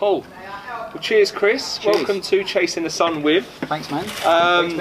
[0.00, 0.24] Cool.
[0.94, 1.76] Well, cheers, Chris.
[1.76, 1.94] Cheers.
[1.94, 3.44] Welcome to Chasing the Sun with.
[3.68, 4.06] Thanks, man.
[4.24, 4.80] Um.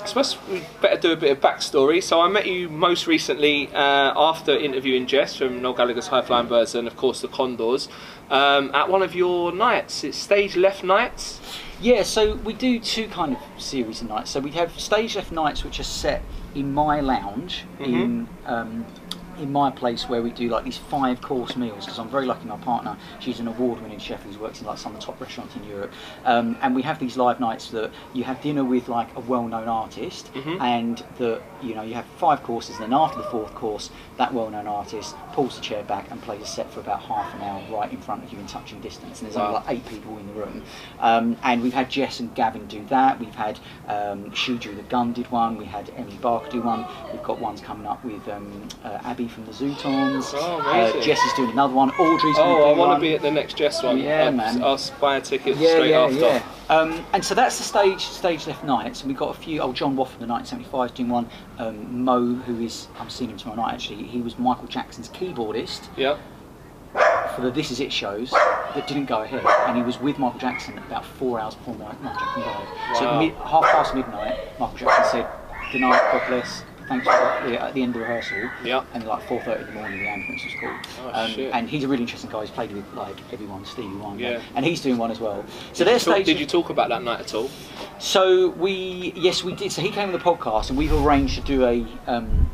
[0.00, 2.02] I suppose we better do a bit of backstory.
[2.02, 6.48] So I met you most recently uh, after interviewing Jess from Noel Gallagher's High Flying
[6.48, 7.90] Birds and of course the Condors
[8.30, 10.04] um, at one of your nights.
[10.04, 11.38] It's stage left nights.
[11.78, 14.30] Yeah, so we do two kind of series of nights.
[14.30, 16.22] So we have stage left nights, which are set
[16.54, 18.86] in my lounge in um,
[19.40, 22.46] in my place where we do like these five course meals because I'm very lucky.
[22.46, 25.56] My partner, she's an award-winning chef who's works in like some of the top restaurants
[25.56, 25.92] in Europe,
[26.24, 29.68] um, and we have these live nights that you have dinner with like a well-known
[29.68, 30.30] artist,
[30.60, 33.90] and that you know you have five courses, and then after the fourth course,
[34.20, 37.40] that well-known artist pulls the chair back and plays a set for about half an
[37.40, 40.18] hour right in front of you in touching distance, and there's only like eight people
[40.18, 40.62] in the room.
[40.98, 43.18] Um, and we've had Jess and Gavin do that.
[43.18, 45.56] We've had um, Shuju the Gun did one.
[45.56, 46.84] We had Emily Barker do one.
[47.10, 50.32] We've got ones coming up with um, uh, Abby from the Zutons.
[50.34, 51.00] Oh, uh.
[51.00, 51.88] Jess is doing another one.
[51.92, 53.96] Audrey's Oh, I want to be at the next Jess one.
[53.98, 54.62] Yeah, I'll, man.
[54.62, 56.18] I'll buy a ticket yeah, straight yeah, after.
[56.18, 56.42] yeah.
[56.68, 59.60] Um, and so that's the stage stage left nights, and we've got a few.
[59.60, 61.28] Oh, John Waugh from the 1975 is doing one.
[61.58, 64.09] Um, Mo, who is I'm seeing him tomorrow night actually.
[64.10, 66.16] He was Michael Jackson's keyboardist Yeah.
[67.34, 70.38] for the This Is It shows that didn't go ahead, and he was with Michael
[70.40, 72.96] Jackson about four hours before Mi- Michael Jackson died.
[72.96, 75.26] So at mid, half past midnight, Michael Jackson said,
[75.72, 77.12] "Good night, God bless." Thanks for
[77.48, 78.50] the, at the end of the rehearsal.
[78.64, 78.82] Yeah.
[78.94, 80.86] And like 4:30 in the morning, the ambulance was called.
[81.14, 81.54] Oh, um, shit.
[81.54, 82.40] and he's a really interesting guy.
[82.40, 84.40] He's played with like everyone, Stevie Wonder, Yeah.
[84.56, 85.42] and he's doing one as well.
[85.68, 86.26] Did So their talk- stage.
[86.26, 87.48] Did you talk about that night at all?
[88.00, 89.70] So we, yes, we did.
[89.70, 92.50] So he came on the podcast, and we've arranged to do a um,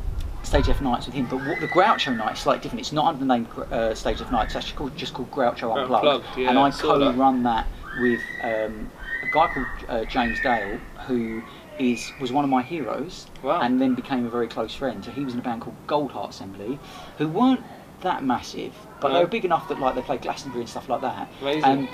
[0.62, 1.26] Stage F nights with him.
[1.26, 2.80] But what, the Groucho night is slightly different.
[2.80, 4.54] It's not under the name uh, Stage F nights.
[4.54, 6.06] It's actually called, just called Groucho Unplugged.
[6.06, 7.66] Unplugged, yeah, and I I co-run that
[8.00, 8.90] with um,
[9.22, 11.42] a guy called uh, James Dale, who
[11.78, 13.60] is was one of my heroes, Wow.
[13.60, 15.04] and then became a very close friend.
[15.04, 16.78] So he was in a band called Goldheart Assembly,
[17.18, 17.60] who weren't
[18.00, 19.14] that massive, but No.
[19.14, 21.28] they were big enough that like they played Glastonbury and stuff like that.
[21.42, 21.64] Amazing.
[21.64, 21.88] And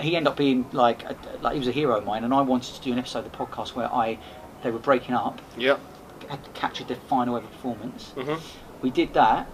[0.00, 2.42] he ended up being like a, like he was a hero of mine, and I
[2.42, 4.18] wanted to do an episode of the podcast where I
[4.62, 5.76] they were breaking up, Yeah.
[6.28, 8.12] Had captured their final ever performance.
[8.16, 8.38] Mhm.
[8.80, 9.46] We did that,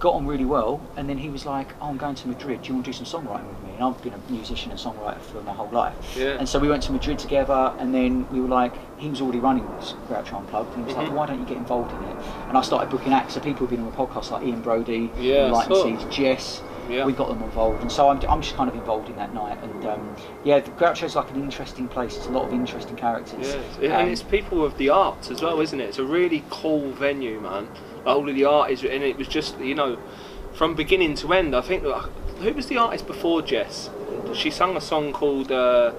[0.00, 2.62] got on really well, and then he was like, "Oh, I'm going to Madrid.
[2.62, 4.78] Do you want to do some songwriting with me?" And I've been a musician and
[4.80, 5.94] songwriter for my whole life.
[6.18, 6.36] Yeah.
[6.38, 9.38] And so we went to Madrid together, and then we were like, he was already
[9.38, 9.64] running
[10.08, 11.08] Groucho Unplugged, and he was Mhm.
[11.08, 12.16] like, "Why don't you get involved in it?"
[12.48, 13.34] And I started booking acts.
[13.34, 16.00] So people who've been on the podcast, like Ian Broudie, Yeah, I Light and.
[16.00, 16.62] Seeds, Jess.
[16.88, 17.04] Yeah.
[17.04, 19.58] We got them involved, and so I'm, I'm just kind of involved in that night.
[19.62, 22.16] And um, yeah, the Groucho's like an interesting place.
[22.16, 23.56] It's a lot of interesting characters.
[23.80, 25.84] Yeah, Um, and it's people of the arts as well, isn't it?
[25.84, 27.68] It's a really cool venue, man.
[28.04, 29.98] Like, all of the art is, and it was just you know,
[30.52, 31.54] from beginning to end.
[31.56, 33.90] I think who was the artist before Jess?
[34.34, 35.92] She sang a song called uh,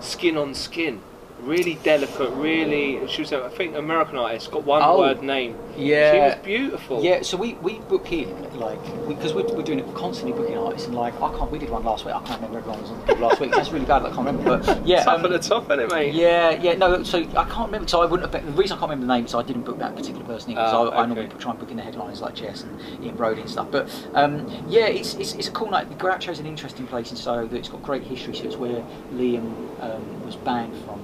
[0.00, 1.00] "Skin on Skin."
[1.42, 3.06] Really delicate, really.
[3.08, 4.50] She was, a, I think, American artist.
[4.50, 5.56] Got one Oh, word name.
[5.76, 6.12] yeah.
[6.12, 7.02] she was beautiful.
[7.02, 10.56] Yeah, so we, we book in like because we, are we're doing it constantly booking
[10.56, 12.90] artists and like I can't we did one last week I can't remember everyone was
[12.90, 15.38] on the last week that's really bad I can't remember but yeah Top um, the
[15.38, 16.14] top, isn't it, mate?
[16.14, 18.90] yeah yeah no so I can't remember so I wouldn't have the reason I can't
[18.90, 21.06] remember the name is I didn't book that particular person in because Oh, I, I
[21.06, 23.88] normally try and book in the headliners like Jess and Ian Broudie and stuff but
[24.14, 27.46] um, yeah it's, it's, it's a cool night the Groucho's an interesting place in Soho
[27.46, 29.46] that it's got great history so it's where Liam
[29.82, 31.01] um, was banned from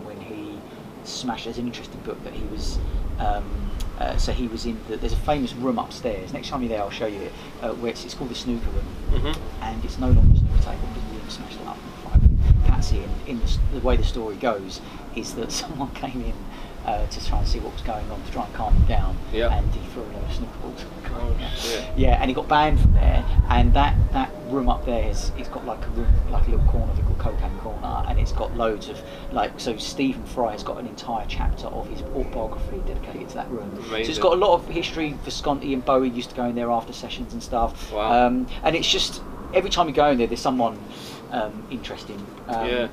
[1.09, 2.79] smashed there's an interesting book that he was
[3.19, 6.33] um, uh, so he was in the, there's a famous room upstairs.
[6.33, 7.33] Next time you're there I'll show you it
[7.63, 8.85] uh, where it's, it's called the snooker room.
[9.21, 11.79] Hmm and it's no longer a snooker table because Liam smashed it up
[12.15, 14.81] in Patsy and in the, the way the story goes
[15.15, 16.35] is that someone came in
[16.89, 19.17] uh, to try and see what was going on to try and calm him down
[19.33, 19.55] Yeah.
[19.57, 20.85] and he threw a lot of snooker balls
[21.21, 21.85] Oh, shit.
[21.97, 23.25] yeah, and he got banned from there.
[23.49, 26.65] And that, that room up there is it's got like a room, like a little
[26.67, 29.01] corner they call Cocaine Corner, and it's got loads of
[29.33, 29.77] like so.
[29.77, 33.71] Stephen Fry has got an entire chapter of his autobiography dedicated to that room.
[33.89, 35.15] So it's got a lot of history.
[35.25, 37.93] Visconti and Bowie used to go in there after sessions and stuff.
[37.93, 38.27] Wow.
[38.27, 39.21] Um, and it's just
[39.55, 40.79] every time you go in there, there's someone
[41.33, 42.25] um, interesting.
[42.47, 42.89] Um, Yeah.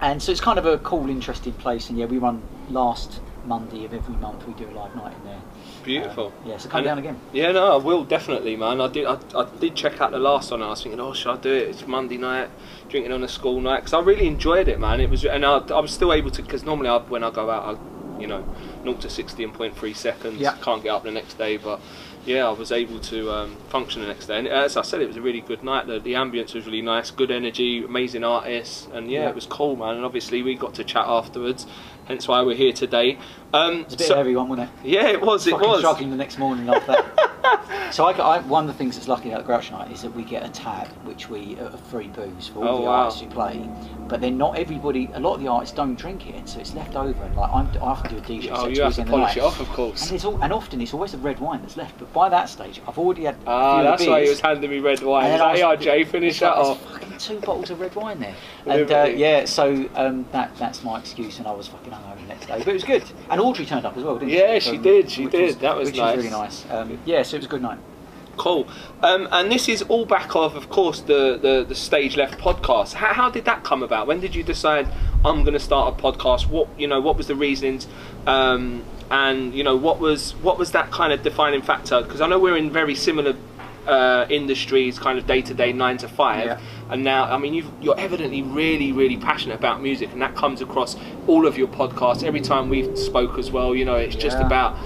[0.00, 1.88] And so it's kind of a cool, interesting place.
[1.88, 4.46] And yeah, we run last Monday of every month.
[4.46, 5.40] We do a live night in there.
[5.82, 6.26] Beautiful.
[6.26, 7.20] Um, yeah, so come And- down again.
[7.32, 8.80] Yeah, no, I will definitely, man.
[8.80, 10.60] I did, I, I did check out the last one.
[10.60, 11.68] and I was thinking, oh, should I do it?
[11.68, 12.48] It's Monday night,
[12.88, 15.00] drinking on a school night, because I really enjoyed it, man.
[15.00, 17.50] It was, and I, I was still able to, because normally I, when I go
[17.50, 18.44] out, I, you know,
[18.82, 20.36] 0 to 60 in 0.3 seconds.
[20.38, 20.56] Yeah.
[20.62, 21.80] Can't get up the next day, but
[22.24, 24.38] yeah, I was able to um, function the next day.
[24.38, 25.86] And as I said, it was a really good night.
[25.86, 29.28] The, the ambience was really nice, good energy, amazing artists, and yeah, Yeah.
[29.30, 29.96] it was cool, man.
[29.96, 31.66] And obviously we got to chat afterwards.
[32.06, 33.18] Hence why we're here today.
[33.54, 34.88] Um, It's a bit so- of everyone, wasn't it?
[34.88, 35.46] yeah, it was.
[35.46, 35.78] It was.
[35.78, 37.30] struggling the next morning after that
[37.92, 40.24] so I, I, one of the things that's lucky about Groucho Night is that we
[40.24, 42.90] get a tab, which we uh, free booze for all Oh, the wow.
[43.02, 43.68] artists who play.
[44.08, 46.96] But then not everybody, a lot of the artists don't drink it, so it's left
[46.96, 47.22] over.
[47.22, 49.00] And like I'm, I have to do a DJ Oh, set you towards have to
[49.00, 49.36] end of the polish night.
[49.36, 50.10] it off, of And, course.
[50.10, 51.98] it's all, and often it's always a red wine that's left.
[51.98, 54.40] But by that stage, I've already had Ah, few of the that's why he was
[54.40, 55.24] handing me red wine.
[55.26, 56.90] And He's then I like, was yeah, finish that like, off.
[56.92, 58.34] Fucking two bottles of red wine there.
[58.66, 62.26] And uh, yeah, so um, that that's my excuse, and I was fucking hungover the
[62.28, 62.58] next day.
[62.58, 63.04] But it was good.
[63.30, 64.38] And Audrey turned up as well, didn't she?
[64.38, 65.60] Yeah, she did, she did.
[65.60, 66.16] That was which nice.
[66.16, 66.64] really nice.
[66.70, 67.78] Um, yeah, so it was a good night.
[68.36, 68.66] Cool.
[69.02, 72.94] Um, and this is all back of, of course, the, the, the Stage Left podcast.
[72.94, 74.06] How, how did that come about?
[74.06, 74.88] When did you decide
[75.24, 76.48] I'm going to start a podcast?
[76.48, 77.00] What you know?
[77.00, 77.86] What was the reasonings?
[78.26, 82.02] Um, and you know, what was what was that kind of defining factor?
[82.02, 83.36] Because I know we're in very similar
[83.86, 86.46] uh, industries, kind of day to day, nine to five.
[86.46, 86.60] Yeah.
[86.90, 90.60] And now, I mean, you've, you're evidently really, really passionate about music, and that comes
[90.60, 90.96] across
[91.26, 92.22] all of your podcasts.
[92.22, 94.46] Every time we've spoke as well, you know, it's just Yeah.
[94.46, 94.76] about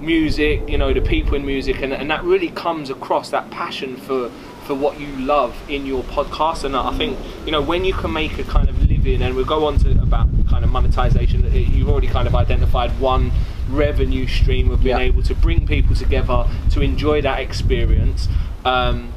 [0.00, 3.96] music, you know, the people in music, and, and that really comes across that passion
[3.96, 4.30] for
[4.64, 6.64] for what you love in your podcast.
[6.64, 9.44] And I think you know when you can make a kind of living, and we'll
[9.44, 11.44] go on to about kind of monetization.
[11.52, 13.30] You've already kind of identified one
[13.68, 15.04] revenue stream of being Yeah.
[15.04, 18.28] able to bring people together to enjoy that experience.
[18.64, 19.12] Um,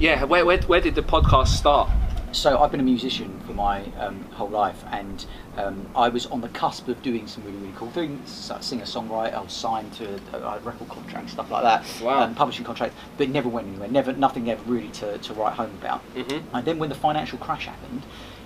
[0.00, 1.90] yeah, where, where where did the podcast start?
[2.32, 5.26] So I've been a musician for my um, whole life, and
[5.56, 8.30] um, I was on the cusp of doing some really really cool things.
[8.30, 12.22] So singer songwriter, I was signed to a, record contract, stuff like that, Wow.
[12.22, 13.88] um, publishing contract, but never went anywhere.
[13.88, 16.02] Never nothing ever really to, to write home about.
[16.14, 16.42] Mhm.
[16.54, 18.02] And then when the financial crash happened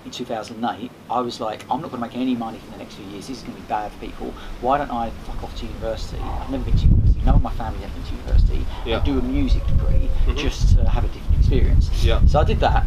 [0.07, 2.95] in 2008, I was like, I'm not going to make any money for the next
[2.95, 3.29] few years.
[3.29, 4.35] This is going to be bad for people.
[4.61, 6.19] Why don't I fuck off to university?
[6.23, 7.21] I've never been to university.
[7.25, 8.67] None of my family have been to university.
[8.87, 8.97] Yeah.
[8.97, 10.37] And do a music degree Mhm.
[10.37, 12.05] just to have a different experience.
[12.05, 12.25] Yeah.
[12.27, 12.87] So I did that.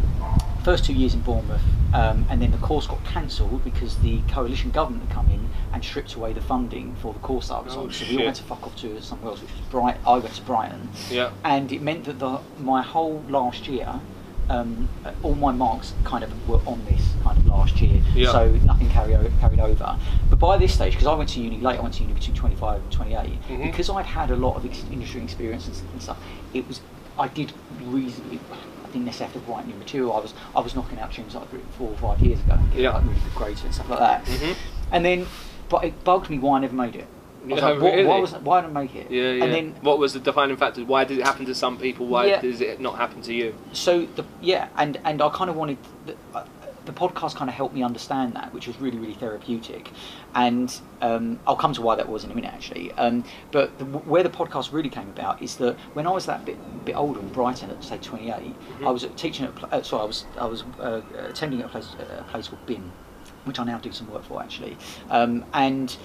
[0.64, 1.62] First two years in Bournemouth,
[1.94, 5.82] um, and then the course got cancelled because the coalition government had come in and
[5.82, 7.92] stripped away the funding for the course I was Oh, on.
[7.92, 8.20] So we shit.
[8.20, 9.96] all had to fuck off to somewhere else, which was Bright.
[10.06, 11.30] I went to Brighton, Yeah.
[11.44, 14.00] and it meant that the my whole last year,
[14.50, 14.88] um,
[15.22, 18.02] all my marks kind of were on this kind of last year.
[18.14, 18.32] Yeah.
[18.32, 19.96] So nothing carry o- carried over.
[20.28, 22.34] But by this stage, because I went to uni late, I went to uni between
[22.36, 23.38] 25 and 28.
[23.48, 23.62] Mhm.
[23.62, 26.18] Because I'd had a lot of ex- industry experience and, and stuff,
[26.52, 26.80] it was
[27.18, 27.52] I did
[27.84, 28.38] reasonably.
[28.84, 30.12] I didn't necessarily have to write new material.
[30.14, 32.68] I was I was knocking out tunes I'd written four or five years ago and
[32.70, 32.92] getting Yeah.
[32.94, 34.24] like really good grades and stuff like that.
[34.24, 34.56] Mhm.
[34.92, 35.26] And then,
[35.68, 37.06] but it bugged me why I never made it.
[37.44, 38.04] I was Yeah, like, what, really?
[38.08, 39.10] why, was, why didn't I make it?
[39.10, 39.44] Yeah, yeah.
[39.44, 40.84] And then what was the defining factor?
[40.84, 42.06] Why did it happen to some people?
[42.06, 42.40] Why Yeah.
[42.40, 43.54] does it not happen to you?
[43.72, 45.76] so the yeah and and i kind of wanted
[46.06, 46.44] the, uh,
[46.88, 49.90] the podcast kind of helped me understand that which was really really therapeutic
[50.34, 53.84] and um, i'll come to why that was in a minute actually um, but the,
[53.84, 57.20] where the podcast really came about is that when i was that bit bit older
[57.20, 58.86] in brighton at say 28 Mm-hmm.
[58.88, 61.88] i was teaching at uh, sorry i was i was uh, attending at a place,
[62.20, 62.90] a place called BIMM
[63.44, 64.76] which i now do some work for actually
[65.10, 65.96] um, and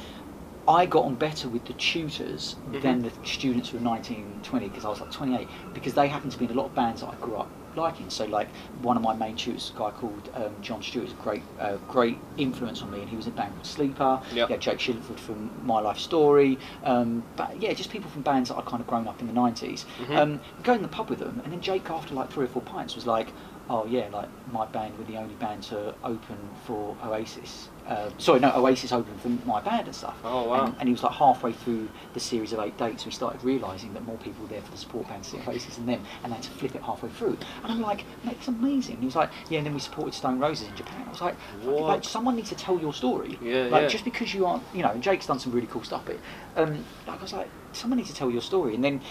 [0.65, 2.81] I got on better with the tutors Mhm.
[2.81, 6.31] than the students who were 19, 20, because I was like 28, because they happened
[6.31, 8.10] to be in a lot of bands that I grew up liking.
[8.10, 8.50] So, like,
[8.81, 11.78] one of my main tutors, a guy called um, Jon Stewart, is a great, uh,
[11.88, 14.22] great influence on me, and he was in a band called Sleeper.
[14.34, 14.50] Yep.
[14.50, 16.58] Had Jake Shillingford from My Life Story.
[16.84, 19.34] Um, but yeah, just people from bands that I'd kind of grown up in the
[19.34, 19.86] 90s.
[20.08, 20.18] Mhm.
[20.18, 22.62] Um, go in the pub with them, and then Jake, after like three or four
[22.62, 23.28] pints, was like,
[23.69, 27.69] oh yeah, like my band were the only band to open for Oasis.
[27.88, 30.15] Uh, sorry, no, Oasis opened for my band and stuff.
[30.24, 30.65] Oh, wow.
[30.65, 33.94] And, and he was like halfway through the series of eight dates, we started realising
[33.94, 36.31] that more people were there for the support band to see Oasis than them, and
[36.31, 37.38] they had to flip it halfway through.
[37.63, 38.95] And I'm like, that's amazing.
[38.95, 41.04] And he was like, yeah, and then we supported Stone Roses in Japan.
[41.06, 43.38] I was like, like someone needs to tell your story.
[43.42, 43.88] Yeah, like yeah.
[43.88, 46.18] just because you aren't, you know, and Jake's done some really cool stuff, but
[46.56, 48.76] um, like I was like, someone needs to tell your story.
[48.76, 49.02] And then,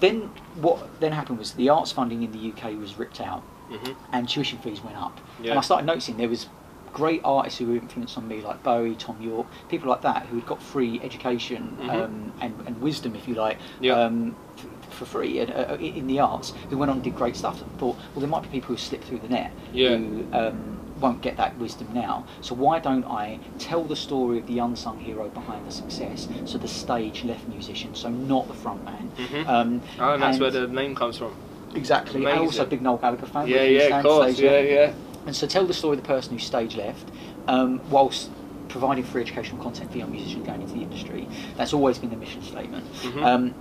[0.00, 0.22] then
[0.56, 4.28] what then happened was the arts funding in the UK was ripped out hmm and
[4.28, 5.18] tuition fees went up.
[5.42, 5.50] Yeah.
[5.50, 6.48] And I started noticing there was
[6.92, 10.36] great artists who were influenced on me, like Bowie, Thom Yorke, people like that, who
[10.38, 11.90] had got free education Mhm.
[11.90, 13.92] um, and, and wisdom, if you like, Yeah.
[14.00, 17.36] um, f- for free and, uh, in the arts, who went on and did great
[17.36, 17.60] stuff.
[17.60, 19.96] And thought, well, there might be people who slip through the net Yeah.
[19.96, 22.24] who um, won't get that wisdom now.
[22.40, 26.28] So why don't I tell the story of the unsung hero behind the success?
[26.46, 29.10] So the stage left musician, so not the front man.
[29.18, 29.46] Mhm.
[29.46, 31.32] Um, Oh, and that's where the name comes from.
[31.74, 33.48] Exactly, and also a big Noel Gallagher fan.
[33.48, 34.38] Yeah, yeah, of course.
[34.38, 34.68] Yeah, left.
[34.70, 34.92] yeah.
[35.26, 37.10] And so tell the story of the person who stage left,
[37.48, 38.30] um, whilst
[38.68, 41.28] providing free educational content for young musicians going into the industry.
[41.56, 42.84] That's always been the mission statement.
[43.02, 43.24] Mhm.
[43.24, 43.54] Um,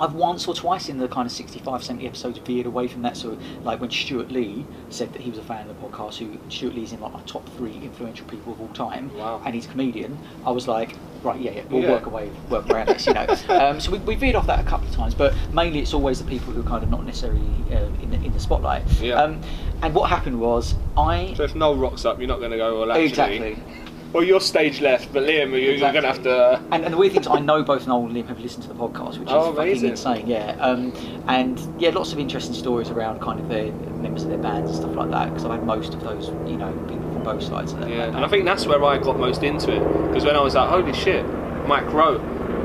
[0.00, 3.16] I've once or twice in the kind of 65, 70 episodes veered away from that.
[3.16, 6.38] So, like when Stewart Lee said that he was a fan of the podcast, who
[6.48, 9.40] Stewart Lee's in like my top three influential people of all time, Wow.
[9.44, 11.90] and he's a comedian, I was like, right, yeah, yeah we'll Yeah.
[11.90, 13.26] work away, work around this, you know.
[13.48, 16.18] um, so we, we veered off that a couple of times, but mainly it's always
[16.18, 17.40] the people who are kind of not necessarily
[17.72, 18.84] uh, in, the, in the spotlight.
[19.00, 19.14] Yeah.
[19.14, 19.40] Um,
[19.82, 22.80] and what happened was I So if Noel rocks up, you're not going to go,
[22.80, 23.06] well, actually.
[23.06, 23.62] Exactly.
[24.12, 26.30] Well, you're stage left, but Liam, you're, you're going to have to.
[26.34, 28.62] Uh, And, and the weird thing is, I know both Noel and Liam have listened
[28.62, 30.26] to the podcast, which is Oh, fucking insane.
[30.26, 30.92] Yeah, um,
[31.28, 34.80] and yeah, lots of interesting stories around kind of their members of their bands and
[34.80, 35.28] stuff like that.
[35.28, 37.90] Because I've had most of those, you know, people from both sides of that.
[37.90, 40.08] yeah, and I think that's where I got most into it.
[40.08, 41.26] Because when I was like, holy shit,
[41.66, 42.18] Mike Rowe.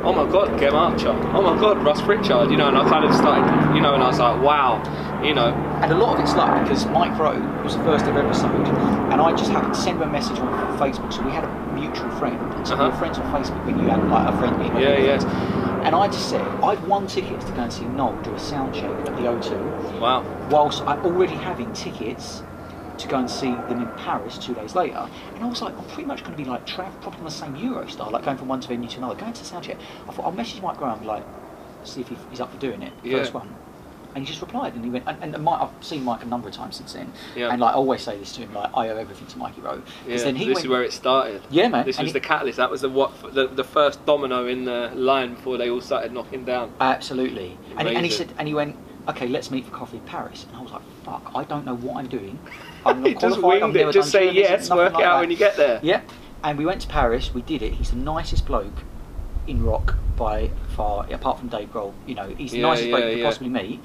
[0.05, 1.09] Oh my god, Gem Archer.
[1.33, 2.51] Oh my god, Russ Pritchard.
[2.51, 4.81] You know, and I kind of started, you know, and I was like, wow,
[5.23, 5.47] you know,
[5.81, 8.51] And a lot of it's luck because Mike Rowe was the first ever episode,
[9.11, 11.11] and I just happened to send him a message on Facebook.
[11.13, 12.37] So we had a mutual friend,
[12.67, 12.89] so we Uh-huh.
[12.91, 13.65] were friends on Facebook.
[13.65, 15.19] But you had like a friend, me, and Yeah, yeah.
[15.19, 15.25] friends.
[15.85, 18.73] And I just said I've won tickets to go and see Noel do a sound
[18.73, 20.23] check at the O2, wow.
[20.49, 22.41] whilst I'm already having tickets
[22.97, 25.09] to go and see them in Paris two days later.
[25.35, 27.31] And I was like, I'm pretty much going to be like travel, probably on the
[27.31, 29.77] same Eurostar, like going from one venue to another, going to the sound check.
[30.07, 31.23] I thought I'll message Mike Graham, like,
[31.83, 32.93] see if he- he's up for doing it.
[33.03, 33.17] Yeah.
[33.17, 33.49] First one.
[34.15, 35.05] And he just replied, and he went.
[35.07, 37.49] And, and Mike, I've seen Mike a number of times since then, Yeah.
[37.51, 39.81] and like I always say this to him, like I owe everything to Mikey Rowe.
[40.07, 41.41] Yeah, then he this went, is where it started.
[41.49, 41.85] Yeah, man.
[41.85, 42.57] This and was he- the catalyst.
[42.57, 46.11] That was the what the, the first domino in the line before they all started
[46.13, 46.73] knocking down.
[46.79, 47.57] Absolutely.
[47.77, 48.75] And, and he said, and he went,
[49.07, 50.45] okay, let's meet for coffee in Paris.
[50.47, 52.37] And I was like, fuck, I don't know what I'm doing.
[52.85, 53.43] I'm not just qualified.
[53.55, 53.79] I've winged it.
[53.79, 54.69] never Just say yes.
[54.69, 55.19] Work like out that.
[55.21, 55.79] when you get there.
[55.81, 56.01] Yeah.
[56.43, 57.33] And we went to Paris.
[57.33, 57.73] We did it.
[57.73, 58.83] He's the nicest bloke
[59.47, 61.93] in rock by far, apart from Dave Grohl.
[62.05, 63.25] You know, he's the Yeah, nicest bloke you could yeah.
[63.25, 63.79] possibly meet.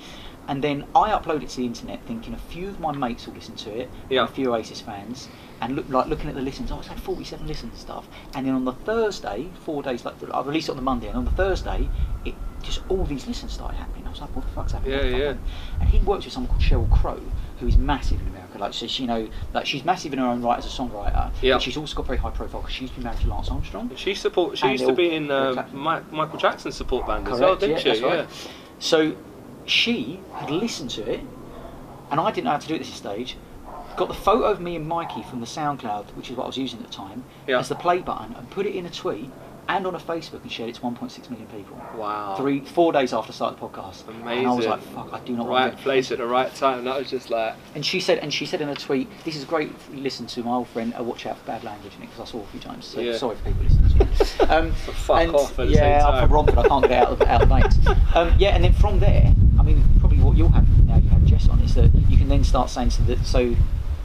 [0.48, 3.34] And then I uploaded it to the internet, thinking a few of my mates will
[3.34, 4.24] listen to it, Yeah.
[4.24, 5.28] a few Oasis fans,
[5.60, 6.72] and look like looking at the listens.
[6.72, 8.08] Oh, it's had 47 listens and stuff.
[8.34, 11.18] And then on the Thursday, four days like I released it on the Monday, and
[11.18, 11.88] on the Thursday,
[12.24, 14.06] it just all these listens started happening.
[14.06, 14.92] I was like, what the fuck's happening?
[14.92, 15.80] Yeah, What the fuck yeah.
[15.80, 17.20] And he works with someone called Sheryl Crow,
[17.60, 18.47] who is massive in America.
[18.58, 21.30] Like, so she, you know, like she's massive in her own right as a songwriter.
[21.40, 21.54] Yeah.
[21.54, 23.90] But she's also got very high profile because she's been married to Lance Armstrong.
[23.96, 24.58] She support.
[24.58, 25.72] She used to be in uh, Correct.
[25.74, 28.00] Michael Jackson's support band as well, didn't yeah, she?
[28.00, 28.50] that's Yeah.
[28.80, 29.16] So
[29.66, 31.20] she had listened to it,
[32.10, 33.36] and I didn't know how to do it at this stage.
[33.96, 36.56] Got the photo of me and Mikey from the SoundCloud, which is what I was
[36.56, 37.58] using at the time, Yeah.
[37.58, 39.30] as the play button, and put it in a tweet
[39.68, 41.76] and on a Facebook and shared it to 1.6 million people.
[41.96, 42.36] Wow.
[42.36, 44.38] Three, four days after I started the podcast, Amazing.
[44.38, 46.84] and I was like, "Fuck, I do not want Right place at the right time.
[46.84, 47.54] That was just like.
[47.74, 49.70] And she said, and she said in a tweet, "This is great.
[49.70, 50.94] If you listen to my old friend.
[50.98, 52.86] Uh, watch out for bad language in it because I saw it a few times.
[52.86, 53.16] So Yeah.
[53.16, 54.08] sorry for people listening to.
[54.48, 56.58] Um, Fuck and off at yeah, I'm from Romford.
[56.58, 57.96] I can't get out of out of the.
[58.14, 61.22] Um, yeah, and then from there, I mean, probably what you'll have now you have
[61.26, 63.54] Jess on is that you can then start saying so that so.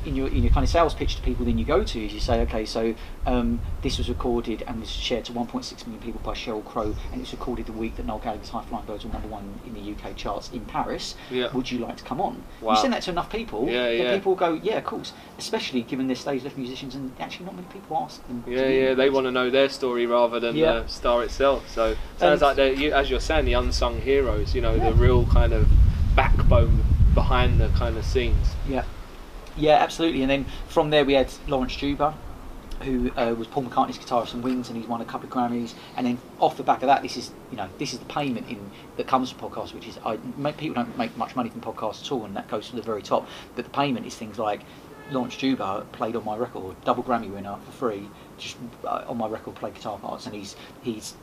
[0.06, 2.14] In your, in your kind of sales pitch to people, then you go to is
[2.14, 2.94] you say, okay, so
[3.26, 7.16] um, this was recorded and was shared to 1.6 million people by Sheryl Crow, and
[7.16, 9.74] it was recorded the week that Noel Gallagher's High Flying Birds were number one in
[9.74, 11.16] the UK charts in Paris.
[11.32, 11.52] Yeah.
[11.54, 12.44] Would you like to come on?
[12.60, 12.74] Wow.
[12.74, 14.16] You send that to enough people, Yeah, yeah.
[14.16, 15.14] people go, yeah, of course.
[15.38, 18.44] Especially given they're stage left musicians, and actually not many people ask them.
[18.48, 20.80] Yeah, yeah, they want to know their story rather than Yeah.
[20.82, 21.70] the star itself.
[21.70, 24.54] So sounds And- like you, as you're saying, the unsung heroes.
[24.54, 24.90] You know, Yeah.
[24.90, 25.68] the real kind of
[26.16, 26.84] backbone
[27.14, 28.56] behind the kind of scenes.
[28.68, 28.83] Yeah,
[29.58, 30.22] yeah, absolutely.
[30.22, 32.14] And then from there we had Laurence Juber,
[32.82, 35.74] who uh, was Paul McCartney's guitarist and Wings, and he's won a couple of Grammys.
[35.96, 38.50] And then off the back of that, this is you know this is the payment
[38.50, 40.18] in that comes from podcasts, which is I
[40.54, 43.02] people don't make much money from podcasts at all, and that goes to the very
[43.02, 43.28] top.
[43.56, 44.62] But the payment is things like.
[45.12, 48.08] Laurence Juber played on my record, double Grammy winner for free,
[48.38, 48.56] just
[48.86, 51.16] uh, on my record, played guitar parts, and he's he's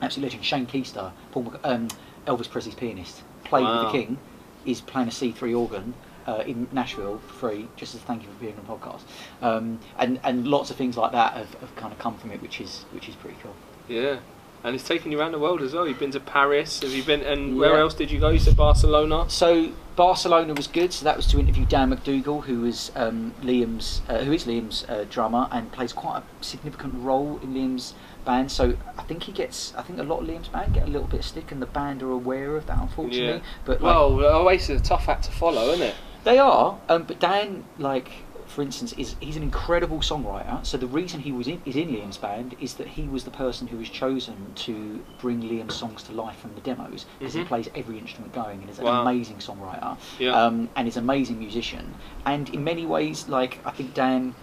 [0.00, 0.44] absolute legend.
[0.44, 1.88] Shane Keister, Paul Mc, um,
[2.28, 4.18] Elvis Presley's pianist, played with the King,
[4.64, 5.94] is playing a C3 organ
[6.26, 9.02] uh, in Nashville for free, just as thank you for being on the podcast.
[9.42, 12.40] Um, and and lots of things like that have, have kind of come from it,
[12.42, 13.54] which is which is pretty cool.
[13.88, 14.18] Yeah.
[14.62, 15.86] And it's taken you around the world as well.
[15.86, 16.80] You've been to Paris.
[16.80, 17.20] Have you been?
[17.20, 17.80] And where Yeah.
[17.80, 18.30] else did you go?
[18.30, 19.26] You said Barcelona.
[19.28, 20.90] So Barcelona was good.
[20.94, 24.86] So that was to interview Dan McDougall, who is um, Liam's, uh, who is Liam's
[24.88, 27.92] uh, drummer and plays quite a significant role in Liam's
[28.24, 28.50] band.
[28.50, 31.08] So I think he gets, I think a lot of Liam's band get a little
[31.08, 33.26] bit of stick, and the band are aware of that, unfortunately.
[33.26, 33.38] Yeah.
[33.66, 35.94] But like, Well, Oasis is a tough act to follow, isn't it?
[36.24, 38.10] They are, um, but Dan, like
[38.46, 40.64] for instance, is he's an incredible songwriter.
[40.64, 43.30] So the reason he was in, is in Liam's band is that he was the
[43.30, 47.40] person who was chosen to bring Liam's songs to life from the demos because he
[47.40, 47.46] Mhm.
[47.46, 49.00] plays every instrument going and is an Wow.
[49.02, 50.30] amazing songwriter Yeah.
[50.46, 51.94] um, and is an amazing musician.
[52.24, 54.34] And in many ways, like I think Dan.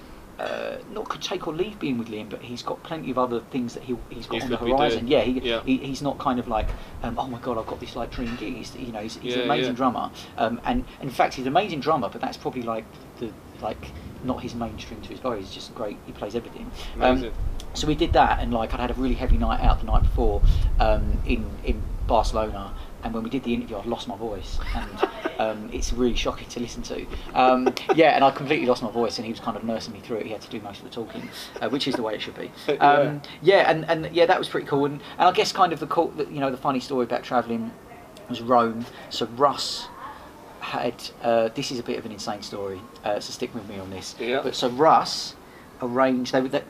[0.42, 3.42] Uh, not could take or leave being with Liam, but he's got plenty of other
[3.52, 5.08] things that he, he's got He's on the horizon.
[5.08, 5.62] Yeah, he, Yeah.
[5.64, 6.68] He, he's not kind of like,
[7.04, 8.56] um, oh my god, I've got this like dream gig.
[8.56, 9.78] He's, you know, he's, he's Yeah, an amazing yeah.
[9.78, 12.10] drummer, um, and, and in fact, he's an amazing drummer.
[12.10, 12.86] But that's probably like
[13.20, 13.32] the
[13.62, 13.92] like
[14.24, 15.34] not his main string to his bow.
[15.34, 15.98] He's just great.
[16.08, 16.72] He plays everything.
[17.00, 17.32] Um,
[17.74, 20.02] so we did that, and like I'd had a really heavy night out the night
[20.02, 20.42] before
[20.80, 25.10] um, in in Barcelona, and when we did the interview, I'd lost my voice, and
[25.40, 27.06] um, it's really shocking to listen to.
[27.34, 30.00] Um, yeah, and I completely lost my voice, and he was kind of nursing me
[30.00, 30.26] through it.
[30.26, 31.30] He had to do most of the talking,
[31.62, 32.52] uh, which is the way it should be.
[32.82, 34.86] Um, yeah, and, and yeah, that was pretty cool.
[34.86, 37.72] And, and I guess kind of the cool, you know, the funny story about travelling
[38.28, 38.86] was Rome.
[39.12, 39.88] So Russ
[40.62, 43.78] had uh, this is a bit of an insane story, uh, so stick with me
[43.78, 44.16] on this.
[44.20, 44.42] Yeah.
[44.42, 45.36] But so Russ
[45.82, 46.64] arranged they, they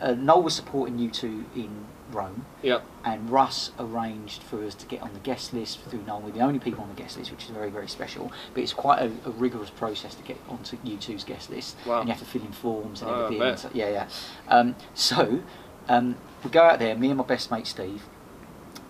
[0.00, 2.84] uh, Noel was supporting U2 in Rome, Yep.
[3.04, 6.20] and Russ arranged for us to get on the guest list through Noel.
[6.20, 8.30] We're the only people on the guest list, which is very, very special.
[8.54, 12.00] But it's quite a, a rigorous process to get onto U2's guest list, Wow.
[12.00, 13.42] and you have to fill in forms and Oh, everything.
[13.48, 14.08] and so- yeah, yeah.
[14.48, 15.40] Um, so
[15.88, 18.02] um, we go out there, me and my best mate Steve,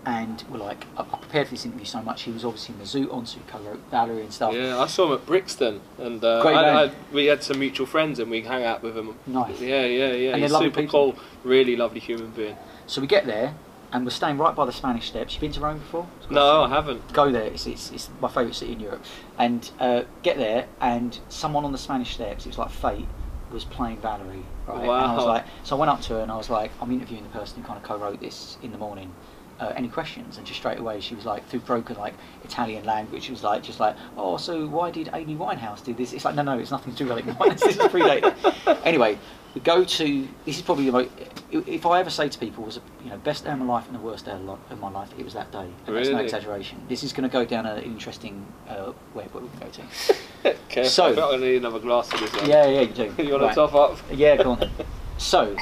[0.05, 2.23] and we're like, I, I prepared for this interview so much.
[2.23, 4.53] He was obviously in the Zoot on, so he co-wrote Valerie and stuff.
[4.53, 6.83] Yeah, I saw him at Brixton, and uh, Great I.
[6.85, 9.15] I, we had some mutual friends, and we hung out with him.
[9.27, 9.61] Nice.
[9.61, 10.33] Yeah, yeah, yeah.
[10.33, 11.13] And He's super people.
[11.13, 12.57] cool, really lovely human being.
[12.87, 13.55] So we get there,
[13.91, 15.33] and we're staying right by the Spanish Steps.
[15.33, 16.07] You've been to Rome before?
[16.29, 17.13] No, I haven't.
[17.13, 17.43] go there.
[17.43, 19.03] It's, it's, it's my favourite city in Europe.
[19.37, 23.07] And uh, get there, and someone on the Spanish Steps, it was like fate,
[23.51, 24.43] was playing Valerie.
[24.67, 24.87] Right?
[24.87, 25.03] Wow.
[25.03, 26.91] And I was like, so I went up to her and I was like, I'm
[26.91, 29.13] interviewing the person who kind of co-wrote this in the morning.
[29.59, 30.37] Uh, any questions?
[30.37, 33.61] And just straight away, she was like, through broken like Italian language, she was like,
[33.61, 36.11] just like, oh, so why did Amy Winehouse do this?
[36.11, 37.59] It's like, no, no, it's nothing to do with Amy Winehouse.
[37.59, 38.81] this is predated.
[38.83, 39.19] anyway,
[39.53, 40.27] we go to.
[40.45, 41.09] This is probably the most.
[41.51, 43.95] If I ever say to people, was you know best day of my life and
[43.95, 45.67] the worst day of my life, it was that day.
[45.85, 46.81] And that's no exaggeration.
[46.89, 50.55] This is going to go down an interesting uh, web where we can go to.
[50.65, 52.33] okay, So- I I need another glass of this.
[52.33, 52.49] One.
[52.49, 53.03] Yeah, yeah, you do.
[53.23, 53.49] you want Right.
[53.49, 53.99] to top up?
[54.11, 54.71] Yeah, go on then.
[55.17, 55.55] So,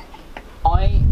[0.66, 1.04] I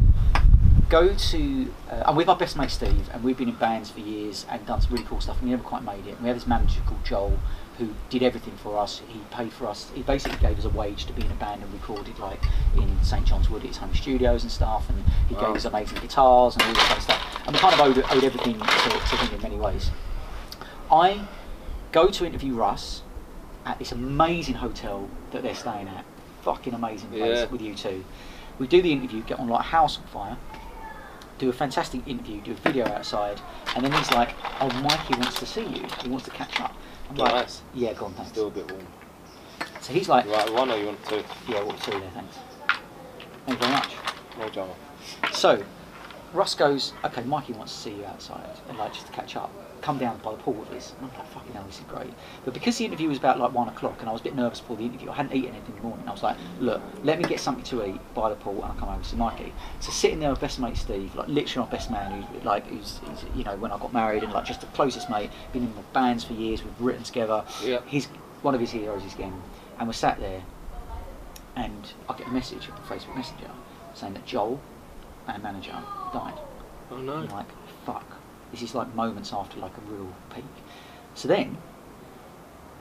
[0.89, 1.73] go to.
[1.91, 4.65] Uh, I'm with my best mate Steve, and we've been in bands for years and
[4.65, 6.11] done some really cool stuff, and we never quite made it.
[6.13, 7.39] And we have this manager called Joel
[7.79, 9.01] who did everything for us.
[9.07, 9.89] He paid for us.
[9.95, 12.41] He basically gave us a wage to be in a band and recorded like
[12.75, 14.89] in St John's Wood at his home studios and stuff.
[14.89, 15.47] And he Wow.
[15.47, 17.41] gave us amazing guitars and all this kind of stuff.
[17.45, 19.91] And we kind of owed, owed everything to, to him in many ways.
[20.91, 21.27] I
[21.91, 23.01] go to interview Russ
[23.65, 26.05] at this amazing hotel that they're staying at.
[26.41, 27.45] Fucking amazing place Yeah.
[27.45, 28.03] with U2.
[28.59, 30.37] We do the interview, get on like a house on fire,
[31.37, 33.39] do a fantastic interview, do a video outside,
[33.75, 35.85] and then he's like, "Oh, Mikey wants to see you.
[36.03, 36.73] He wants to catch up."
[37.09, 37.61] I'm Nice.
[37.73, 38.85] "Yeah, go on, thanks." Still a bit warm.
[39.81, 41.23] So he's like, You right, one or you want two?
[41.47, 42.37] "Yeah, what two there, thanks."
[43.45, 43.91] Thank you very much.
[44.37, 44.73] No drama.
[45.31, 45.63] So,
[46.33, 49.51] Russ goes, okay, Mikey wants to see you outside, and like just to catch up.
[49.81, 50.93] Come down by the pool with us.
[50.99, 52.13] And I'm like, fucking hell, this is great.
[52.43, 54.59] But because the interview was about like one o'clock, and I was a bit nervous
[54.59, 56.07] before the interview, I hadn't eaten anything in the morning.
[56.07, 58.77] I was like, look, let me get something to eat by the pool, and I'll
[58.77, 59.53] come over to Mikey.
[59.79, 62.99] So sitting there with best mate Steve, like literally my best man, who's like, who's,
[63.05, 65.75] who's you know, when I got married, and like just the closest mate, been in
[65.75, 67.45] my bands for years, we've written together.
[67.63, 67.79] Yeah.
[67.85, 68.07] He's
[68.41, 69.41] one of his heroes is Gem,
[69.77, 70.43] and we're sat there,
[71.55, 73.49] and I get a message on Facebook Messenger
[73.93, 74.61] saying that Joel,
[75.27, 75.77] our manager,
[76.13, 76.39] died.
[76.91, 77.15] Oh no.
[77.15, 77.47] I'm like,
[77.85, 78.18] fuck.
[78.51, 80.43] This is like moments after like a real peak.
[81.15, 81.57] So then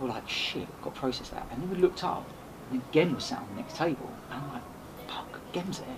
[0.00, 1.46] we're like, shit, we've got to process that.
[1.50, 2.24] And then we looked up,
[2.70, 4.62] and then Gem was sat on the next table, and I'm like,
[5.08, 5.88] fuck, Gem's there.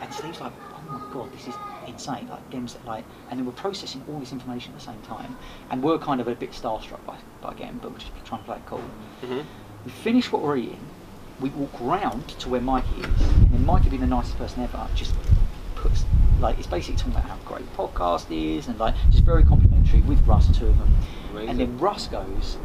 [0.00, 1.54] And Steve's like, oh my god, this is
[1.86, 2.28] insane.
[2.28, 5.36] Like Gem's there, like, and then we're processing all this information at the same time,
[5.70, 8.46] and we're kind of a bit starstruck by by Gem, but we're just trying to
[8.46, 8.82] play it cool.
[9.20, 9.40] hmm
[9.84, 10.80] We finish what we're eating.
[11.40, 14.86] We walk round to where Mikey is, and then Mikey, being the nicest person ever,
[14.94, 15.14] just
[15.82, 16.04] puts
[16.40, 20.00] like it's basically talking about how great the podcast is, and like just very complimentary
[20.02, 20.96] with Russ, two of them.
[21.30, 21.48] Amazing.
[21.48, 22.58] And then Russ goes,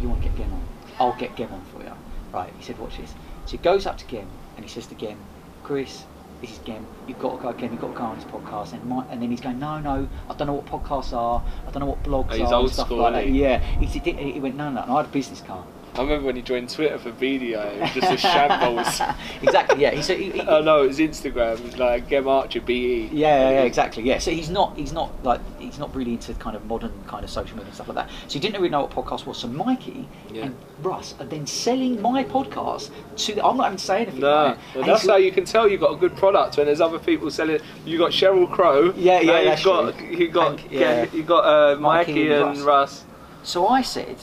[0.00, 0.62] "You want to get Gem on?
[0.98, 1.92] I'll get Gem on for you."
[2.32, 2.52] Right?
[2.58, 3.10] He said, "Watch this."
[3.44, 4.26] So he goes up to Gem
[4.56, 5.18] and he says to Gem,
[5.62, 6.04] "Chris."
[6.40, 6.84] This is Gem.
[7.06, 7.70] You've got to go again.
[7.72, 10.06] You've got to go on this podcast, and my, and then he's going, no, no,
[10.28, 11.42] I don't know what podcasts are.
[11.66, 13.28] I don't know what blogs Oh, he's are old stuff school, like that.
[13.30, 14.94] Yeah, he, he went, no, no, no.
[14.94, 15.64] I had a business card.
[15.94, 19.00] I remember when he joined Twitter for Beady Eye, it was just a shambles.
[19.42, 19.80] exactly.
[19.80, 19.92] Yeah.
[19.92, 20.18] He said.
[20.18, 21.58] He, he, oh no, it was Instagram.
[21.58, 23.10] It was like Gem Archer BE.
[23.12, 24.02] Yeah, yeah, yeah, exactly.
[24.02, 27.22] Yeah, so he's not, he's not like, he's not really into kind of modern kind
[27.22, 28.10] of social media and stuff like that.
[28.26, 29.38] So he didn't really know what podcast was.
[29.38, 30.46] So Mikey Yeah.
[30.46, 33.34] and Russ are then selling my podcast to.
[33.34, 34.20] The, I'm not even saying anything.
[34.20, 36.98] No, well, that's how you can tell you've got a good product when there's other
[36.98, 37.60] people selling.
[37.84, 38.92] You've got Sheryl Crow.
[38.96, 41.06] Yeah, yeah, you've got you got Hank, yeah.
[41.12, 42.64] you got uh, Mikey Mikey, and and Russ.
[42.64, 43.04] Russ.
[43.42, 44.16] So I said,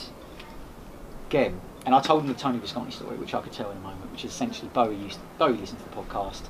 [1.32, 3.80] Gem, and I told him the Tony Visconti story, which I could tell in a
[3.80, 6.42] moment, which is essentially Bowie used Bowie listened to the podcast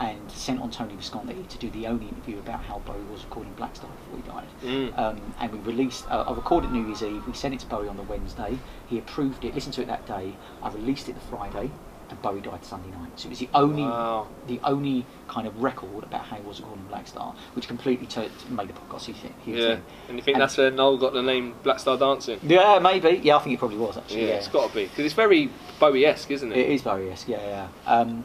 [0.00, 3.54] and sent on Tony Visconti to do the only interview about how Bowie was recording
[3.54, 4.48] Blackstar before he died.
[4.64, 4.98] Mm.
[4.98, 7.86] Um, and we released, uh, I recorded New Year's Eve, we sent it to Bowie
[7.86, 8.58] on the Wednesday,
[8.88, 11.70] he approved it, listened to it that day, I released it the Friday,
[12.08, 13.10] and Bowie died Sunday night.
[13.16, 14.28] So it was the only, Wow.
[14.46, 18.68] the only kind of record about how he was recording Blackstar, which completely t- made
[18.68, 19.16] the podcast huge.
[19.44, 19.76] huge Yeah,
[20.08, 22.38] and you think And- that's where Noel got the name Black Star Dancing?
[22.42, 23.20] Yeah, maybe.
[23.22, 24.28] Yeah, I think it probably was actually.
[24.28, 26.58] Yeah, it's got to be because it's very Bowie-esque, isn't it?
[26.58, 27.38] It is yes, yeah,
[27.86, 27.92] yeah.
[27.92, 28.24] Um,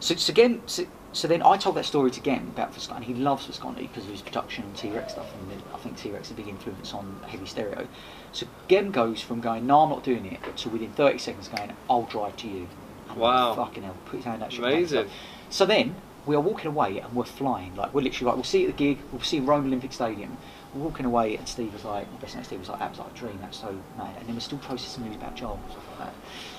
[0.00, 3.16] so, so again, so, so then I told that story to Gem about Visconti, and
[3.16, 6.32] he loves Visconti because of his production and T-Rex stuff, and I think T-Rex is
[6.32, 7.88] a big influence on heavy stereo.
[8.30, 11.72] So Gem goes from going, no, I'm not doing it, to within 30 seconds going,
[11.90, 12.68] I'll drive to you.
[13.16, 13.54] Wow.
[13.54, 14.56] Fucking hell, put his hand out.
[14.56, 15.08] Amazing.
[15.50, 15.94] So then
[16.26, 18.76] we are walking away and we're flying, like we're literally like, we'll see at the
[18.76, 20.36] gig, we'll see Rome Olympic Stadium.
[20.74, 22.98] We're walking away, and Steve was like, my best mate Steve was like, that was
[22.98, 24.14] like a dream, that's so mad.
[24.18, 26.14] And then we're still processing news about Joel and stuff like that.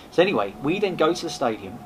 [0.09, 1.77] So anyway, we then go to the stadium,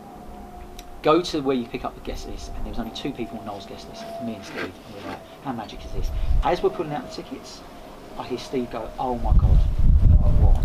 [1.01, 3.37] go to where you pick up the guest list, and there was only two people
[3.39, 4.59] on Noel's guest list, me and Steve.
[4.59, 6.09] And we we're like, how magic is this?
[6.45, 7.59] As we're putting out the tickets,
[8.17, 9.57] I hear Steve go, oh my god,
[10.39, 10.63] what?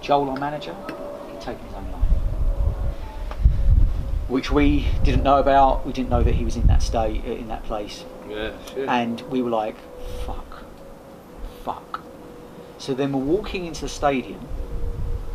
[0.00, 0.76] Joel, our manager,
[1.32, 2.01] he'd taken his own life.
[4.32, 5.84] Which we didn't know about.
[5.84, 8.52] We didn't know that he was in that state, uh, in that place Yeah,
[8.88, 9.76] and we were like,
[10.24, 10.64] fuck,
[11.62, 12.00] fuck.
[12.78, 14.40] So then we're walking into the stadium,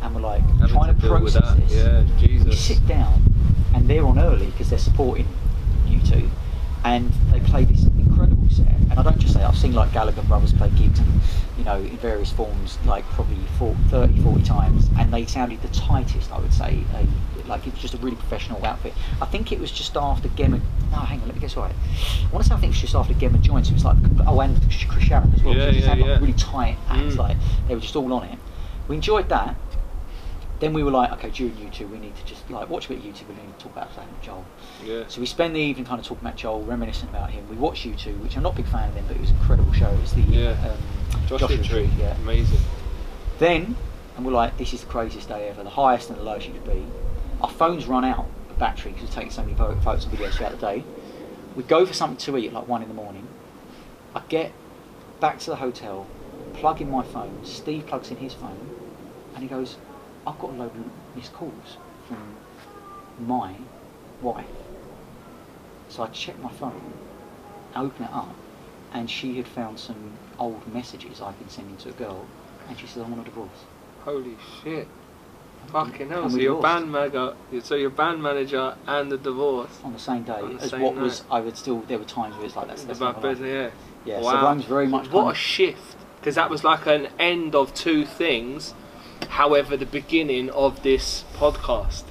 [0.02, 1.72] and we're like Having trying to, with process this.
[1.74, 2.60] Yeah, We Jesus.
[2.60, 3.22] sit down,
[3.72, 5.28] and they're on early because they're supporting
[5.86, 6.28] U2,
[6.82, 7.84] and they play this
[8.20, 8.66] incredible set.
[8.90, 11.08] And I don't just say I've seen like Gallagher brothers play gigs, and
[11.56, 15.68] you know in various forms, like probably 40, 30, 40 times, and they sounded the
[15.68, 16.84] tightest, I would say.
[17.46, 18.92] Like it was just a really professional outfit.
[19.22, 20.60] I think it was just after Gemma.
[20.90, 21.72] No, hang on, let me guess right.
[21.72, 23.66] I want to say I think it was just after Gemma joined.
[23.66, 25.54] So it was like oh, and Chris Sharrock as well.
[25.54, 26.18] Yeah, so yeah, had like yeah.
[26.18, 27.00] really tight act.
[27.00, 27.16] Mm.
[27.16, 28.38] Like they were just all on it.
[28.86, 29.54] We enjoyed that.
[30.60, 32.98] Then we were like, okay, during U2, we need to just like watch a bit
[32.98, 33.28] of YouTube.
[33.28, 34.44] We need to talk about Sam and Joel.
[34.84, 35.04] Yeah.
[35.06, 37.48] So we spend the evening kind of talking about Joel, reminiscing about him.
[37.48, 39.36] We watch U2, which I'm not a big fan of them, but it was an
[39.36, 39.88] incredible show.
[39.88, 40.50] It was the Yeah.
[40.68, 41.88] um, Joshua, Tree.
[41.98, 42.16] yeah.
[42.16, 42.58] Amazing.
[43.38, 43.76] Then,
[44.16, 46.52] and we're like, this is the craziest day ever, the highest and the lowest you
[46.54, 46.84] could be.
[47.40, 50.50] Our phones run out of battery because we're taking so many photos and videos throughout
[50.52, 50.82] the day.
[51.54, 53.28] We go for something to eat at like one in the morning.
[54.14, 54.50] I get
[55.20, 56.06] back to the hotel,
[56.54, 57.44] plug in my phone.
[57.44, 58.58] Steve plugs in his phone,
[59.34, 59.76] and he goes,
[60.26, 61.76] "I've got a load of missed calls
[62.06, 62.36] from
[63.26, 63.54] my
[64.22, 64.46] wife."
[65.88, 66.92] So I check my phone,
[67.74, 68.34] I open it up,
[68.92, 72.26] and she had found some old messages I'd been sending to a girl,
[72.68, 73.64] and she said, "I want a divorce."
[74.04, 74.88] Holy shit.
[75.68, 76.30] Fucking hell.
[76.30, 79.80] So your band manager, so your band manager and the divorce.
[79.84, 81.02] on the same day the as same what night.
[81.02, 83.72] was I would still there were times where it's like that's, that's About business,
[84.06, 84.14] yeah.
[84.14, 85.96] Yeah, so Rome's very much What a shift.
[86.16, 88.74] Because that was like an end of two things.
[89.28, 92.04] However, the beginning of this podcast.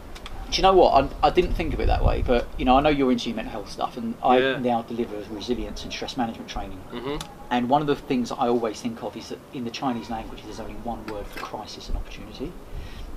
[0.50, 1.12] Do you know what?
[1.24, 3.28] I, I didn't think of it that way, but you know I know you're into
[3.30, 4.60] your mental health stuff, and I Yeah.
[4.60, 6.78] now deliver resilience and stress management training.
[6.92, 7.18] hmm
[7.52, 10.10] And one of the things that I always think of is that in the Chinese
[10.10, 12.54] language, there's only one word for crisis and opportunity.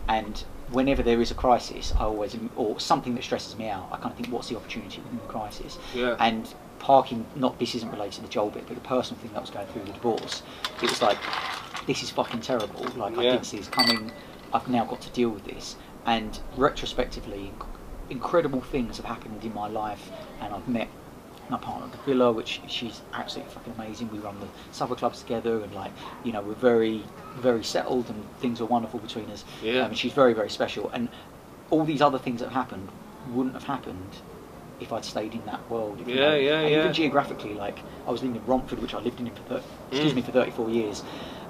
[0.09, 3.97] And whenever there is a crisis, I always, or something that stresses me out, I
[3.99, 5.79] kind of think, what's the opportunity within the crisis?
[5.95, 6.17] Yeah.
[6.19, 9.41] And parking, not this isn't related to the Joel bit, but the personal thing that
[9.41, 10.43] was going through the divorce,
[10.83, 11.19] it was like,
[11.87, 12.85] this is fucking terrible.
[12.97, 13.33] Like, I Yeah.
[13.33, 14.13] didn't see this coming.
[14.53, 15.77] I've now got to deal with this.
[16.07, 17.67] And retrospectively, inc-
[18.11, 20.89] incredible things have happened in my life, and I've met
[21.49, 24.09] my partner at the villa, which she's absolutely fucking amazing.
[24.13, 25.91] We run the supper clubs together, and like
[26.25, 27.03] you know, we're very,
[27.37, 29.45] very settled, and things are wonderful between us.
[29.63, 29.81] Yeah.
[29.81, 30.91] Um, and she's very, very special.
[30.91, 31.09] And
[31.71, 32.89] all these other things that have happened
[33.33, 34.09] wouldn't have happened
[34.81, 36.01] if I'd stayed in that world.
[36.01, 36.35] If you Yeah, know.
[36.37, 36.79] yeah, and yeah.
[36.81, 40.13] Even geographically, like I was living in Romford, which I lived in for thir- excuse
[40.13, 40.17] Mm.
[40.17, 41.03] me for 34 years,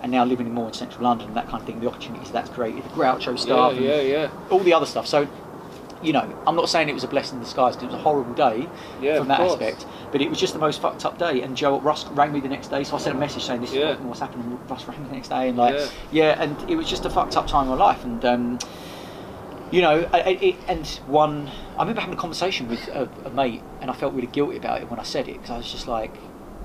[0.03, 1.81] and now living in more in central London, and that kind of thing.
[1.81, 4.31] The opportunities that's created, the Groucho stuff, Yeah, yeah, yeah.
[4.51, 5.07] all the other stuff.
[5.07, 5.29] So,
[6.03, 8.03] you know, I'm not saying it was a blessing in disguise because it was a
[8.03, 8.67] horrible day
[9.03, 9.53] Yeah, from that course.
[9.53, 11.43] aspect, but it was just the most fucked up day.
[11.43, 13.75] And Joe Russ rang me the next day, so I sent a message saying this
[13.75, 13.91] Yeah.
[13.91, 14.47] is what's happening.
[14.59, 15.87] And Russ rang me the next day, and like, Yeah.
[16.11, 18.03] yeah, and it was just a fucked up time of my life.
[18.03, 18.59] And um,
[19.71, 23.31] you know, I, I, it, and one, I remember having a conversation with a, a
[23.31, 25.71] mate, and I felt really guilty about it when I said it because I was
[25.71, 26.15] just like.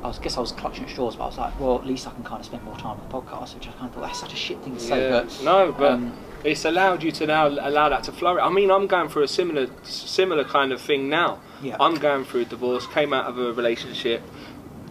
[0.06, 2.08] I was, guess I was clutching at straws, but I was like, well, at least
[2.08, 4.02] I can kind of spend more time on the podcast, which I kind of thought
[4.02, 5.10] that's such a shit thing to say.
[5.10, 5.24] Yeah.
[5.24, 8.44] But no, but um, it's allowed you to now allow that to flourish.
[8.44, 11.42] I mean, I'm going through a similar similar kind of thing now.
[11.62, 11.78] Yeah.
[11.80, 14.22] I'm going through a divorce, came out of a relationship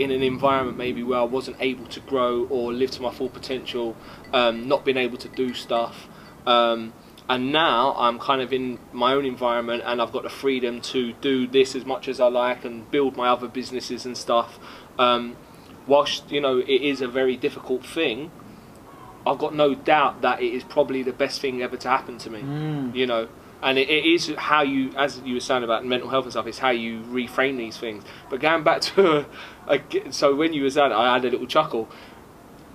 [0.01, 3.29] in an environment maybe where I wasn't able to grow or live to my full
[3.29, 3.97] potential,
[4.33, 6.09] um, not being able to do stuff.
[6.45, 6.93] Um,
[7.29, 11.15] and now I'm kind of in my own environment and I've got the freedom to
[11.15, 14.59] do this as much as I like and build my other businesses and stuff.
[14.99, 15.37] Um,
[15.87, 18.31] whilst, you know, it is a very difficult thing,
[19.27, 22.31] I've got no doubt that it is probably the best thing ever to happen to
[22.31, 22.41] me.
[22.43, 22.95] Mm.
[22.95, 23.29] You know,
[23.63, 26.47] and it, it is how you, as you were saying about mental health and stuff,
[26.47, 28.05] it's how you reframe these things.
[28.29, 29.27] But going back to,
[29.67, 31.89] a, a so when you were saying, I had a little chuckle.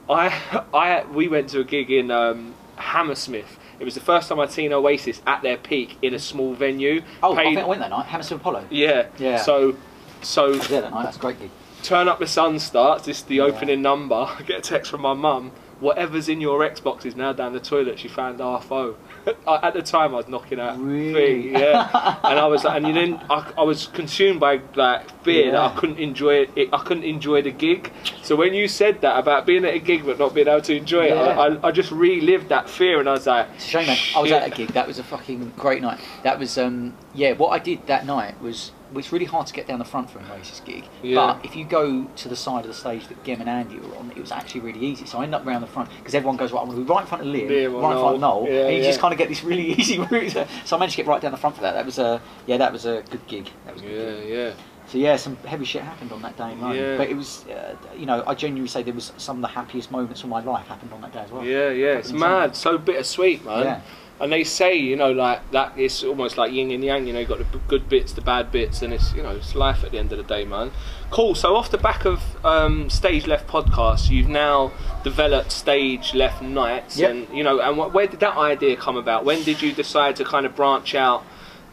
[0.09, 3.59] I, I, we went to a gig in um, Hammersmith.
[3.79, 7.01] It was the first time I'd seen Oasis at their peak in a small venue.
[7.23, 8.07] oh, I Paid- think I went that night.
[8.07, 8.65] Hammersmith Apollo.
[8.71, 9.07] yeah.
[9.19, 9.37] Yeah.
[9.37, 9.77] So,
[10.21, 11.03] so I there that night.
[11.03, 11.51] That's great gig.
[11.83, 13.43] Turn Up the Sun starts, this is the Yeah.
[13.43, 14.15] opening number.
[14.15, 15.51] I get a text from my mum.
[15.79, 17.99] Whatever's in your Xbox is now down the toilet.
[17.99, 18.95] She found RFO.
[19.47, 21.51] At the time, I was knocking out Really?
[21.53, 22.17] yeah.
[22.21, 25.73] and I was, and you then I, I was consumed by like fear that I
[25.79, 26.69] couldn't enjoy it.
[26.73, 27.93] I couldn't enjoy the gig.
[28.23, 30.75] So when you said that about being at a gig but not being able to
[30.75, 31.39] enjoy it, Yeah.
[31.39, 33.97] I, I, I just relived that fear, and I was like, It's a shame, man.
[34.17, 34.69] I was at a gig.
[34.73, 36.01] That was a fucking great night.
[36.23, 37.33] That was, um, yeah.
[37.33, 40.19] What I did that night was, it's really hard to get down the front for
[40.19, 40.85] an Oasis gig.
[41.03, 41.15] Yeah.
[41.15, 43.95] But if you go to the side of the stage that Gem and Andy were
[43.97, 45.05] on, it was actually really easy.
[45.05, 46.61] So I end up round the front because everyone goes right.
[46.61, 48.45] I want to be right in front of Liam, Liam right in front of Noel.
[48.47, 48.87] Yeah, and you yeah.
[48.87, 50.31] just kind of get this really easy route.
[50.31, 51.73] So I managed to get right down the front for that.
[51.73, 53.49] That was a yeah, that was a good gig.
[53.65, 54.29] That was a good gig.
[54.29, 54.53] Yeah, yeah.
[54.89, 56.75] So yeah, some heavy shit happened on that day Rome.
[56.75, 56.97] Yeah.
[56.97, 59.91] But it was, uh, you know, I genuinely say there was some of the happiest
[59.91, 61.45] moments of my life happened on that day as well.
[61.45, 62.55] Yeah, yeah, it's mad.
[62.55, 63.65] So bittersweet, man.
[63.65, 63.81] Yeah.
[64.21, 67.07] And they say, you know, like that it's almost like yin and yang.
[67.07, 69.55] You know, you've got the good bits, the bad bits, and it's you know, it's
[69.55, 70.71] life at the end of the day, man.
[71.09, 71.35] Cool.
[71.35, 74.71] So off the back of um, Stage Left podcast, you've now
[75.03, 77.09] developed Stage Left Nights, Yep.
[77.11, 79.23] and you know, and wh- where did that idea come about?
[79.25, 81.23] When did you decide to kind of branch out?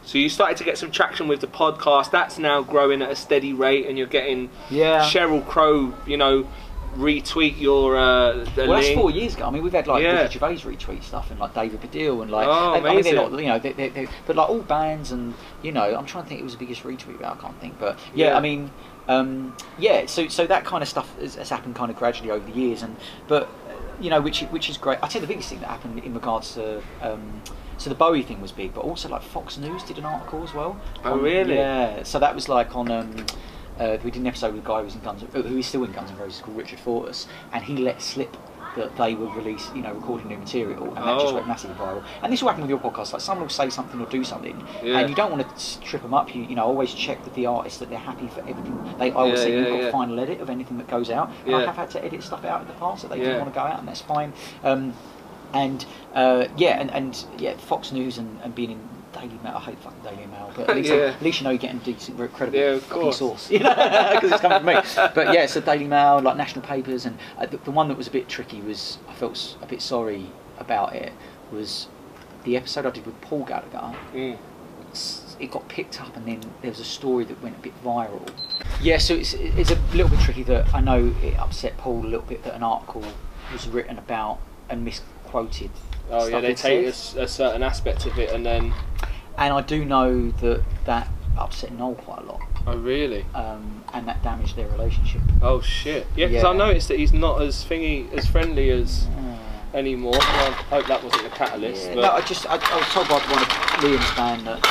[0.04, 2.12] So you started to get some traction with the podcast.
[2.12, 5.00] That's now growing at a steady rate, and you're getting Yeah.
[5.02, 6.46] Sheryl Crow, you know,
[6.96, 9.46] retweet your uh, the Well, that's four years ago.
[9.46, 10.22] I mean, we've had like Yeah.
[10.22, 12.46] Ricky Gervais retweet stuff and like David Baddiel and like.
[12.48, 15.34] Oh, I mean, they're not, you know, they, they, they, but like all bands and
[15.62, 16.40] you know, I'm trying to think.
[16.40, 17.78] It was the biggest retweet, but I can't think.
[17.78, 18.36] But yeah, Yeah.
[18.36, 18.70] I mean,
[19.08, 20.06] um, yeah.
[20.06, 22.82] So so that kind of stuff has, has happened kind of gradually over the years,
[22.82, 22.96] and
[23.28, 24.98] but uh, you know, which which is great.
[25.02, 26.82] I tell you the biggest thing that happened in regards to.
[27.02, 27.42] Um,
[27.78, 30.54] so the Bowie thing was big, but also like Fox News did an article as
[30.54, 30.80] well.
[31.04, 31.56] Oh, on- really?
[31.56, 32.04] Yeah.
[32.04, 32.90] So that was like on.
[32.90, 33.26] Um,
[33.78, 35.84] uh, we did an episode with a guy who was in Guns, who is still
[35.84, 38.36] in Guns N' Roses, called Richard Fortus, and he let slip
[38.76, 41.34] that they would release, you know, recording new material, and that just Oh.
[41.36, 42.02] went massively viral.
[42.22, 43.12] And this will happen with your podcast.
[43.14, 44.98] Like someone will say something or do something, Yeah.
[44.98, 46.34] and you don't want to trip them up.
[46.34, 48.78] You, you know, always check with the artist that they're happy for everything.
[48.98, 49.90] They I always Yeah, say yeah, you've got yeah.
[49.90, 51.30] final edit of anything that goes out.
[51.46, 53.58] I have had to edit stuff out in the past that they didn't want to
[53.58, 54.34] go out, and that's fine.
[54.62, 54.92] Um,
[55.54, 58.80] and uh, yeah, and, and yeah, Fox News and, and being in
[59.20, 59.54] Daily Mail.
[59.56, 60.96] I hate fucking Daily Mail, but at least, Yeah.
[61.16, 63.18] at least you know you're getting decent, credible Yeah, course.
[63.18, 65.10] source, you know, because it's coming from me.
[65.14, 68.06] But yeah, so Daily Mail, like national papers, and uh, the, the one that was
[68.08, 70.26] a bit tricky was I felt a bit sorry
[70.58, 71.12] about it
[71.52, 71.88] was
[72.44, 73.96] the episode I did with Paul Gallagher.
[74.14, 74.36] Mm.
[75.38, 78.26] It got picked up, and then there was a story that went a bit viral.
[78.80, 82.08] Yeah, so it's it's a little bit tricky that I know it upset Paul a
[82.08, 83.04] little bit that an article
[83.52, 84.38] was written about
[84.70, 85.70] and misquoted.
[86.10, 86.88] Oh yeah, they take a,
[87.22, 88.72] a certain aspect of it and then.
[89.38, 93.26] And I do know that that upset Noel quite a lot, Oh really?
[93.34, 95.20] um, and that damaged their relationship.
[95.42, 96.06] Oh shit.
[96.16, 100.14] Yeah, because I noticed that he's not as thingy, as friendly as Uh, anymore.
[100.16, 101.88] I hope that wasn't the catalyst.
[101.88, 101.94] yeah.
[101.96, 103.48] but No, I just I, I was told by one of
[103.82, 104.62] Liam's band that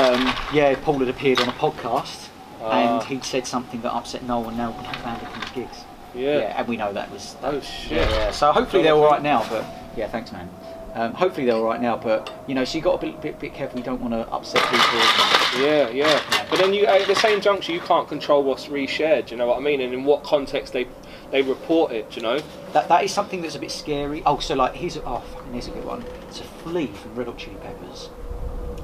[0.00, 2.28] um, yeah, Paul had appeared on a podcast
[2.64, 2.96] Ah.
[2.98, 4.72] and he'd said something that upset Noel, and Noel
[5.04, 5.84] banned him from his gigs.
[6.14, 6.38] yeah.
[6.38, 6.58] yeah.
[6.58, 7.36] and we know that was.
[7.42, 7.92] Oh, shit.
[7.98, 8.30] Yeah, yeah.
[8.30, 9.64] So hopefully they're all right now, but
[9.96, 10.48] yeah, thanks, man.
[10.94, 13.18] Um, hopefully they're all right now, but you know, so you got to be a
[13.18, 13.78] bit, bit careful.
[13.78, 15.64] You don't want to upset people.
[15.64, 16.46] Yeah, yeah.
[16.50, 19.26] But then you, at the same juncture, you can't control what's reshared.
[19.26, 19.80] Do you know what I mean?
[19.80, 20.86] And in what context they
[21.32, 22.10] they report it.
[22.10, 22.40] Do you know?
[22.72, 24.22] That that is something that's a bit scary.
[24.24, 26.04] Oh, so like here's a, oh fucking here's a good one.
[26.30, 28.10] So Flea from Red Hot Chili Peppers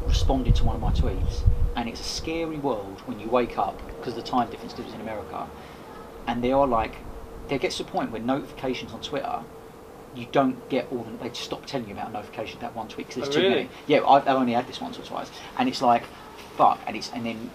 [0.07, 1.43] responded to one of my tweets,
[1.77, 5.01] and it's a scary world when you wake up because the time difference because in
[5.03, 5.47] America,
[6.27, 6.97] and they are like,
[7.49, 9.43] there gets to a point where notifications on Twitter.
[10.19, 11.17] You don't get all the.
[11.23, 13.55] They just stop telling you about notifications that one tweet because there's Oh, too really?
[13.65, 13.69] many.
[13.87, 16.03] Yeah, I've, I've only had this once or twice, and it's like,
[16.57, 17.51] fuck, and it's and then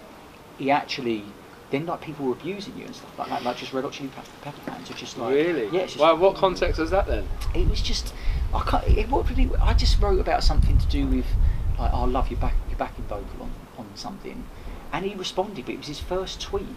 [0.58, 1.24] he actually.
[1.70, 4.08] Then like people were abusing you and stuff like that, like just Red Hot Chili
[4.14, 5.68] Pepper Pepper fans are just like, really?
[5.76, 7.26] yeah, just what context was that then?
[7.54, 8.14] it was just
[8.54, 8.86] I can't.
[8.86, 11.26] It, what really, I just wrote about something to do with
[11.78, 14.44] like oh, I love your back your backing vocal on on something,
[14.92, 16.68] and he responded, but it was his first tweet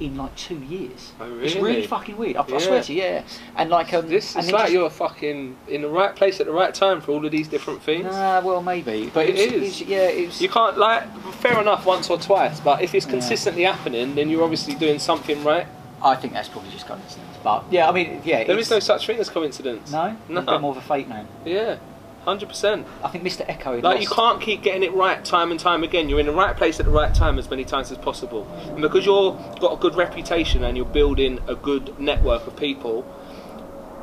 [0.00, 1.12] in like two years.
[1.20, 1.76] Oh, It's really?
[1.76, 2.36] really fucking weird.
[2.36, 3.22] I, I swear to you, yeah.
[3.56, 6.74] And like um, This is like you're fucking in the right place at the right
[6.74, 8.04] time for all of these different things.
[8.04, 9.52] Nah, well maybe, but It it, was, is.
[9.52, 10.42] it was- yeah, it was.
[10.42, 11.04] You can't like
[11.34, 13.12] fair enough once or twice, but if it's Yeah.
[13.12, 15.66] consistently happening, then you're obviously doing something right.
[16.02, 17.38] I think that's probably just coincidence.
[17.42, 18.44] But yeah, I mean, yeah.
[18.44, 19.90] There is no such thing as coincidence.
[19.92, 20.42] no, No.
[20.42, 21.26] Got more of a fate man.
[21.46, 21.76] Yeah,
[22.24, 22.86] hundred percent.
[23.02, 23.44] I think Mr.
[23.48, 23.80] Echo.
[23.80, 26.08] Like you can't keep getting it right time and time again.
[26.08, 28.46] You're in the right place at the right time as many times as possible.
[28.68, 33.04] And because you've got a good reputation and you're building a good network of people,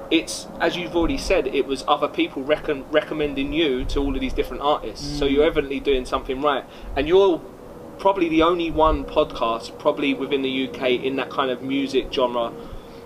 [0.10, 4.20] it's as you've already said, it was other people recom- recommending you to all of
[4.22, 5.06] these different artists.
[5.20, 5.32] So Mm.
[5.32, 7.40] you're evidently doing something right, and you're
[7.98, 12.52] probably the only one podcast, probably within the UK, in that kind of music genre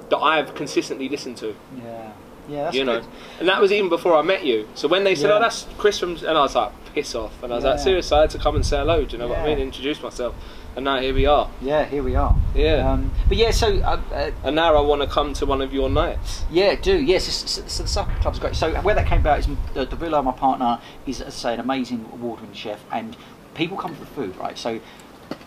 [0.09, 1.55] that I've consistently listened to.
[1.83, 2.04] Yeah,
[2.47, 3.09] yeah, that's you know, good.
[3.39, 4.67] and that was even before I met you.
[4.75, 5.37] So when they said, Yeah.
[5.37, 7.83] "Oh, that's Chris from," and I was like, "Piss off!" And I was like, Yeah.
[7.83, 9.59] "Seriously, I had to come and say hello." Do you know what I mean?
[9.59, 10.35] Introduce myself,
[10.75, 11.49] and now here we are.
[11.61, 12.35] Yeah, here we are.
[12.53, 12.91] Yeah.
[12.91, 15.73] Um, but yeah, so uh, uh, And now I want to come to one of
[15.73, 16.45] your nights.
[16.51, 17.25] Yeah, do yes.
[17.25, 18.55] So, so, so the Supper Club's great.
[18.55, 21.53] So where that came about is the, the Villa, my partner, is as I say
[21.55, 23.15] an amazing award-winning chef, and
[23.53, 24.57] people come for the food, right?
[24.57, 24.79] So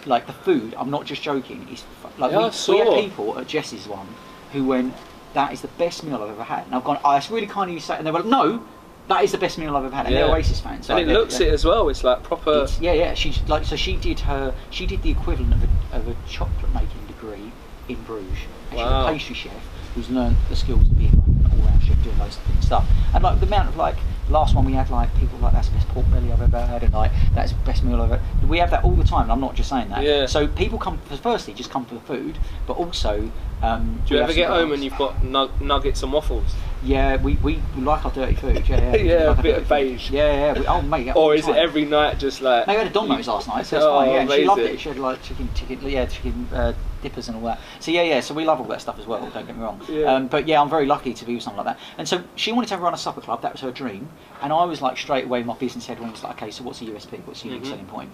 [0.06, 1.68] like the food, I'm not just joking.
[1.70, 1.84] Is
[2.18, 4.08] like Yeah, we, we had people at Jess's one
[4.52, 4.94] who went,
[5.34, 7.68] "That is the best meal I've ever had," and I've gone, "Oh, that's really kind
[7.70, 8.62] of you to say," and they were like, "No."
[9.08, 10.32] That is the best meal I've ever had, and they're Yeah.
[10.34, 10.90] Oasis fans.
[10.90, 11.88] and like, it looks it as well.
[11.88, 12.50] It's like proper.
[12.50, 13.14] it's- yeah, yeah.
[13.14, 13.74] She's like so.
[13.74, 14.52] She did her.
[14.68, 17.50] She did the equivalent of a, of a chocolate making degree
[17.88, 18.28] in Bruges.
[18.70, 19.06] And she's Wow.
[19.06, 19.52] a pastry chef
[19.94, 22.84] who's learned the skills of being like MasterChef doing loads of stuff.
[23.14, 23.96] And like the amount of like
[24.30, 26.82] last one we had like people like that's the best pork belly I've ever had
[26.82, 28.22] and like that's the best meal I've ever.
[28.46, 29.22] We have that all the time.
[29.24, 30.02] And I'm not just saying that.
[30.02, 30.26] Yeah.
[30.26, 33.30] So people come firstly just come for the food, but also.
[33.60, 36.54] Um, Do you ever get home and you've got nug- nuggets and waffles?
[36.84, 38.68] Yeah, we, we, like our dirty food.
[38.68, 38.96] Yeah, yeah.
[39.02, 40.10] Yeah, a like our bit of beige.
[40.10, 40.60] Yeah, yeah.
[40.60, 41.10] We, oh mate.
[41.16, 42.68] Or is it every night just like?
[42.68, 44.10] No, we had a Domino's last night, so that's Oh, fine.
[44.28, 44.80] Yeah, she loved it.
[44.80, 47.60] She had like chicken, chicken, yeah, chicken uh, dippers and all that.
[47.80, 48.20] So yeah, yeah.
[48.20, 49.20] So we love all that stuff as well.
[49.30, 49.80] Don't get me wrong.
[49.88, 50.14] Yeah.
[50.14, 51.82] Um, but yeah, I'm very lucky to be with something like that.
[51.98, 53.42] And so she wanted to run a supper club.
[53.42, 54.08] That was her dream.
[54.42, 56.86] And I was like straight away, my business head was like, okay, so what's the
[56.86, 57.20] USP?
[57.26, 57.68] What's the unique Mhm.
[57.70, 58.10] selling point?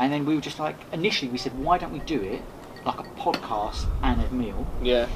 [0.00, 2.42] And then we were just like, initially we said, why don't we do it
[2.84, 4.66] like a podcast and a meal?
[4.82, 5.06] Yeah.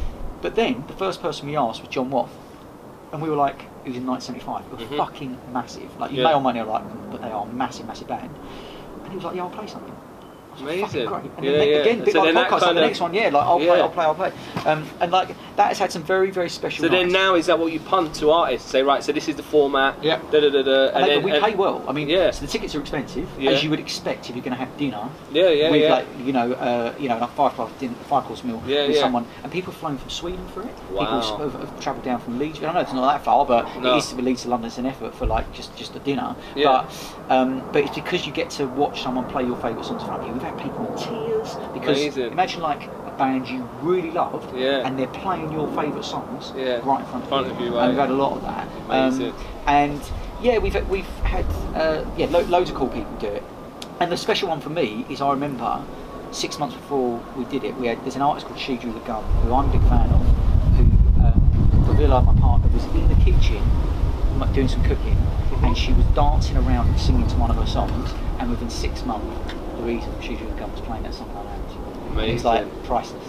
[0.43, 2.29] But then the first person we asked was John Waugh,
[3.13, 4.65] and we were like, it was in 1975.
[4.73, 4.97] It was Mhm.
[4.97, 5.99] fucking massive.
[5.99, 6.25] Like you Yeah.
[6.29, 8.31] may or may not like them, but they are a massive, massive band.
[9.03, 9.95] And he was like, yeah, I'll play something.
[10.59, 11.31] I was like, Amazing.
[11.37, 11.77] And Yeah, then yeah.
[11.77, 14.05] again, bit So like podcast, like the next one, yeah, like I'll play, I'll play,
[14.05, 14.33] I'll play.
[14.65, 16.83] Um, and like that has had some very, very special.
[16.85, 18.71] So then now is that what you punt to artists?
[18.71, 20.03] Say right, so this is the format.
[20.03, 20.21] Yeah.
[20.31, 20.87] Da da da da.
[20.89, 21.85] And, they- then we and- pay well.
[21.89, 22.31] I mean, Yeah.
[22.31, 23.51] so the tickets are expensive, Yeah.
[23.53, 25.09] as you would expect if you're going to have dinner.
[25.33, 25.91] Yeah, yeah, with yeah.
[25.93, 28.97] like you know, uh, you know, a five course dinner, five course meal Yeah, with
[28.97, 29.03] yeah.
[29.03, 30.69] someone, and people have flown from Sweden for it.
[30.91, 31.21] Wow.
[31.21, 32.63] People have, have travelled down from Leeds.
[32.63, 33.95] I know it's not that far, but No.
[33.95, 34.67] it is to be Leeds to London.
[34.69, 36.35] It's an effort for like just just a dinner.
[36.55, 36.85] Yeah.
[37.29, 40.07] But um, but it's because you get to watch someone play your favourite songs in
[40.09, 40.33] front of you.
[40.35, 42.33] We've people in tears because Amazing.
[42.33, 44.87] imagine like a band you really loved, Yeah.
[44.87, 46.81] and they're playing your favourite songs Yeah.
[46.85, 47.53] right in front of Front you.
[47.53, 48.67] of you, and we've had a lot of that.
[48.89, 49.31] Amazing.
[49.31, 49.35] Um,
[49.67, 50.01] and
[50.43, 53.43] yeah, we've we've had uh, yeah lo- loads of cool people do it.
[54.01, 55.83] And the special one for me is I remember
[56.33, 59.01] six months before we did it, we had there's an artist called She Drew the
[59.01, 60.21] Gun who I'm a big fan of.
[60.77, 60.83] Who
[61.25, 63.63] um, Gavrila, my partner, was in the kitchen
[64.53, 65.17] doing some cooking,
[65.63, 68.11] and she was dancing around and singing to one of her songs.
[68.39, 69.55] And within six months,
[69.87, 72.29] Louise from She Drew the Gun was playing at song in our lounge.
[72.29, 73.25] It's like priceless.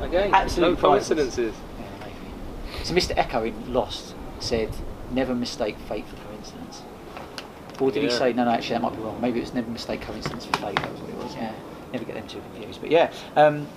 [0.00, 1.08] Again, Absolute no priceless.
[1.08, 1.54] coincidences.
[1.78, 2.84] Yeah, amazing.
[2.84, 3.16] So Mr.
[3.16, 4.70] Eko in Lost said,
[5.12, 6.82] "Never mistake fate for coincidence."
[7.78, 9.20] Or did he say, "No, no, actually that might be wrong.
[9.20, 11.34] Maybe it was never mistake coincidence for fate." That was what it was.
[11.34, 11.52] Yeah,
[11.92, 12.80] never get them too confused.
[12.80, 13.68] But yeah, um,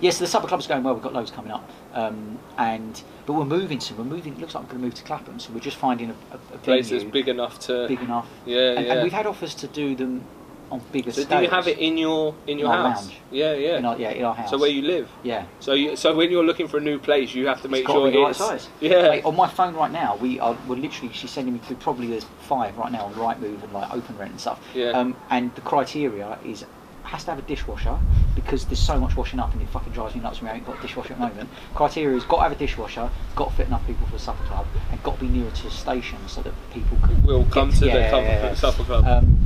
[0.00, 0.10] yeah.
[0.10, 0.94] So the supper club's going well.
[0.94, 3.96] We've got loads coming up, um, and but we're moving soon.
[3.98, 4.34] We're moving.
[4.34, 6.54] It looks like we're going to move to Clapham, so we're just finding a, a,
[6.54, 7.88] a Place that's big enough to.
[7.88, 8.28] big enough.
[8.46, 8.92] Yeah, and, yeah.
[8.92, 10.24] and we've had offers to do them
[10.70, 13.06] on bigger so do you have it in your in your our house?
[13.06, 13.16] lounge.
[13.32, 13.78] Yeah, yeah.
[13.78, 14.50] In our, yeah, in our house.
[14.50, 15.08] So where you live?
[15.22, 15.46] Yeah.
[15.58, 17.90] So you, so when you're looking for a new place, you have to make it's
[17.92, 18.68] sure be the right it's size.
[18.80, 19.08] Yeah.
[19.08, 22.06] Mate, on my phone right now, we are we're literally she's sending me through probably
[22.08, 24.60] there's five right now on Rightmove and like Open Rent and stuff.
[24.74, 24.90] Yeah.
[24.90, 26.64] Um, and the criteria is
[27.02, 27.98] has to have a dishwasher
[28.36, 30.66] because there's so much washing up and it fucking drives me nuts when we ain't
[30.66, 31.48] got a dishwasher at the moment.
[31.74, 34.44] Criteria is got to have a dishwasher, got to fit enough people for the supper
[34.44, 37.70] club, and got to be nearer to the station so that people can Will come
[37.70, 39.04] get- to the yeah, supper- supper club.
[39.06, 39.38] Um,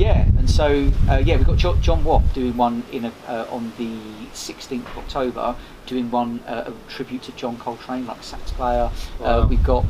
[0.00, 3.72] yeah, and so uh, yeah, we've got John Waugh doing one in a, uh, on
[3.78, 3.90] the
[4.32, 5.54] 16th of October,
[5.86, 8.90] doing one uh, a tribute to John Coltrane, like a sax player.
[9.20, 9.46] Uh, Wow.
[9.46, 9.84] we've got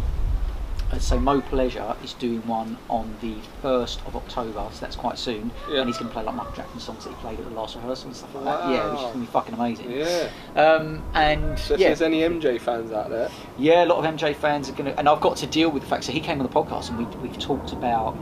[0.90, 5.16] uh, so Mo Pleasure is doing one on the 1st of October, so that's quite
[5.18, 5.52] soon.
[5.70, 5.80] Yeah.
[5.82, 7.76] And he's going to play like Michael Jackson songs that he played at the last
[7.76, 8.70] rehearsal and stuff like that.
[8.72, 9.90] Yeah, which is going to be fucking amazing.
[9.92, 10.30] yeah.
[10.56, 14.14] Um, and So if yeah, there's any MJ fans out there, yeah, a lot of
[14.16, 16.02] MJ fans are going to, and I've got to deal with the fact.
[16.02, 18.16] So he came on the podcast, and we, we've talked about.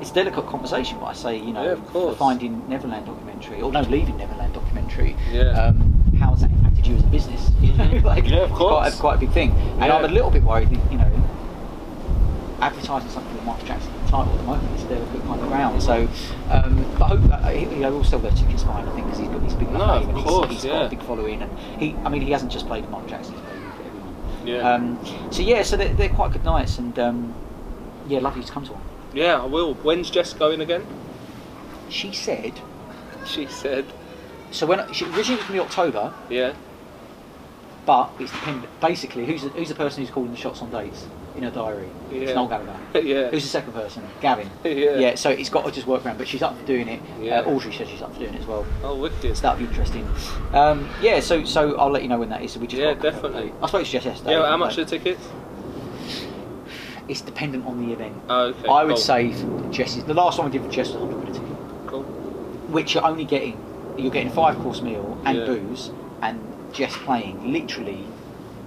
[0.00, 2.16] It's a delicate conversation, but I say, you know, Yeah, of course.
[2.18, 5.16] Finding Neverland documentary, or no, Leaving Neverland documentary.
[5.32, 5.50] Yeah.
[5.52, 7.50] Um, how has that impacted you as a business?
[7.60, 8.04] You know, Mhm.
[8.04, 9.52] like Yeah, of it's quite, a, quite a big thing.
[9.80, 9.96] And Yeah.
[9.96, 11.10] I'm a little bit worried, that, you know,
[12.60, 15.40] advertising something with Michael Jackson in the title at the moment is a delicate kind
[15.40, 15.82] of ground.
[15.82, 16.08] So,
[16.50, 18.86] um, but I hope uh, he, you know, we'll still go tickets fine.
[18.88, 20.86] I think because he's got his big No, name of and he's- course, he's got
[20.86, 23.56] a big following, and he, I mean, he hasn't just played Michael Jackson, he's played
[23.86, 24.16] everyone.
[24.46, 24.98] yeah, Um,
[25.30, 27.34] so yeah, so they're, they're quite good nights, and um,
[28.08, 28.82] yeah, lovely to come to one.
[29.16, 29.74] Yeah, I will.
[29.74, 30.86] When's Jess going again?
[31.88, 32.52] She said,
[33.26, 33.84] She said,
[34.52, 36.52] so when she originally it was going to be October, yeah,
[37.84, 38.80] but it's dependent.
[38.80, 41.88] Basically, who's the, who's the person who's calling the shots on dates in her diary?
[42.10, 42.18] Yeah.
[42.20, 42.34] It's.
[42.34, 42.76] Noel Gallagher.
[43.00, 44.02] yeah, Who's the second person?
[44.20, 44.50] Gavin.
[44.64, 44.96] Yeah.
[44.98, 45.14] Yeah.
[45.14, 47.00] So it's got to just work around, but she's up for doing it.
[47.20, 47.40] Yeah.
[47.40, 48.66] Uh, Audrey says she's up for doing it as well.
[48.82, 49.36] Oh, wicked.
[49.36, 50.08] So that'll be interesting.
[50.52, 51.20] Um, yeah.
[51.20, 52.52] So so I'll let you know when that is.
[52.52, 53.52] So we just Yeah, got definitely.
[53.62, 54.32] I spoke to Jess yesterday.
[54.32, 55.28] Yeah, how much are the tickets?
[57.08, 58.14] It's dependent on the event.
[58.28, 58.68] Oh, okay.
[58.68, 58.96] I would cool.
[58.96, 60.04] say for Jess's.
[60.04, 61.56] The last one we did for Jess was 100 quid a ticket.
[61.86, 62.02] Cool.
[62.72, 63.56] which you're only getting
[63.96, 65.44] you're getting a five course meal and Yeah.
[65.46, 65.90] booze
[66.20, 66.40] and
[66.72, 68.04] Jess playing literally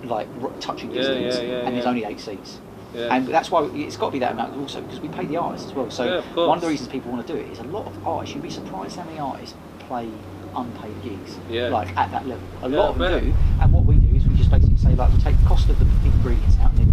[0.03, 2.59] like r- touching distance yeah, yeah, and there's only eight seats
[2.95, 3.13] Yeah.
[3.13, 5.67] and that's why it's got to be that amount also because we pay the artists
[5.67, 7.63] as well so Yeah, one of the reasons people want to do it is a
[7.63, 10.07] lot of artists you'd be surprised how many artists play
[10.55, 11.67] unpaid gigs Yeah.
[11.67, 14.33] like at that level a lot of them do and what we do is we
[14.35, 16.88] just basically say like we take the cost of the ingredients out and then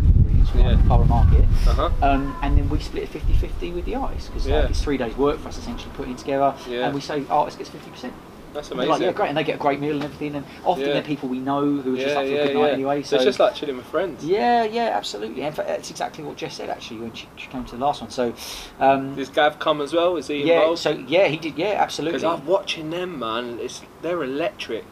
[0.47, 0.69] ingredients from Yeah.
[0.69, 1.91] like Borough Market Uh huh.
[2.03, 4.69] um, and then we split it 50-50 with the artists because Yeah.
[4.69, 6.87] it's three days work for us essentially putting it together Yeah.
[6.87, 8.13] and we say artist gets 50%
[8.55, 8.91] That's And amazing.
[8.91, 10.35] like, yeah, great, and they get a great meal and everything.
[10.35, 10.93] And often Yeah.
[10.95, 12.63] they're people we know who are Yeah, just up for yeah, a good yeah.
[12.63, 13.03] night anyway.
[13.03, 14.25] So So it's just like chilling with friends.
[14.25, 15.43] yeah, yeah, absolutely.
[15.43, 18.09] Fact, that's exactly what Jess said actually when she, she came to the last one.
[18.09, 18.33] So
[18.81, 20.17] um, Does Gav come as well?
[20.17, 20.79] Is he yeah, involved?
[20.79, 21.59] so yeah, he did.
[21.59, 22.19] Yeah, absolutely.
[22.19, 23.59] Because I'm watching them, man.
[23.61, 24.87] It's they're electric,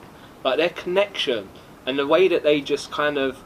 [0.45, 1.49] like their connection
[1.87, 3.39] and the way that they just kind of,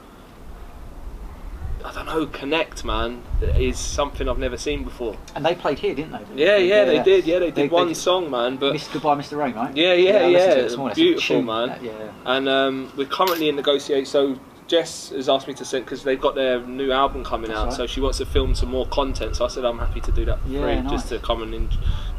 [1.84, 5.16] I don't know, connect, man, is something I've never seen before.
[5.34, 6.44] And they played here, didn't they?
[6.44, 7.24] Yeah, yeah, they did.
[7.24, 7.96] Yeah, they did They- they one did.
[7.96, 8.56] song, man.
[8.56, 8.94] But Mr.
[8.94, 9.38] Goodbye, Mr.
[9.38, 9.74] Rain, right?
[9.76, 10.52] Yeah, yeah, I listened to yeah.
[10.52, 10.90] it this morning.
[10.92, 11.78] It's a Beautiful, man.
[11.82, 11.92] Yeah.
[12.26, 14.08] and um, we're currently in negotiate.
[14.08, 17.60] So Jess has asked me to send because they've got their new album coming That's
[17.60, 17.66] out.
[17.68, 17.76] right.
[17.76, 19.36] So she wants to film some more content.
[19.36, 20.90] So I said I'm happy to do that for Yeah, free, nice.
[20.90, 21.70] just to come and en-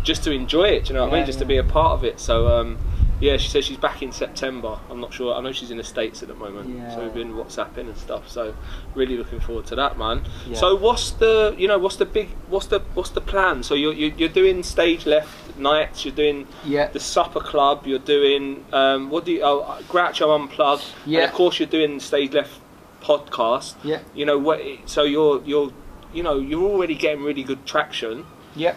[0.04, 0.90] just to enjoy it.
[0.90, 1.26] You know what I mean?
[1.26, 2.20] Just to be a part of it.
[2.20, 2.48] So.
[2.48, 2.78] Um,
[3.20, 4.80] yeah, she says she's back in September.
[4.90, 5.34] I'm not sure.
[5.36, 6.70] I know she's in the States at the moment.
[6.76, 6.96] Yeah.
[6.96, 8.30] So we've been WhatsApping and stuff.
[8.30, 8.56] So
[8.96, 10.24] really looking forward to that, man.
[10.48, 10.56] Yeah.
[10.58, 13.64] So what's the you know what's the big what's the what's the plan?
[13.64, 16.06] So you're you're, you're doing stage left nights.
[16.06, 16.88] You're doing Yeah.
[16.88, 17.86] the supper club.
[17.86, 19.42] You're doing um, what do you?
[19.44, 20.86] Oh, Groucho unplugged.
[21.06, 21.20] Yeah.
[21.22, 22.60] And of course, you're doing stage left
[23.02, 23.76] podcast.
[23.84, 24.00] Yeah.
[24.14, 24.62] You know what?
[24.86, 25.72] So you're you're
[26.14, 28.26] you know you're already getting really good traction.
[28.56, 28.76] Yeah.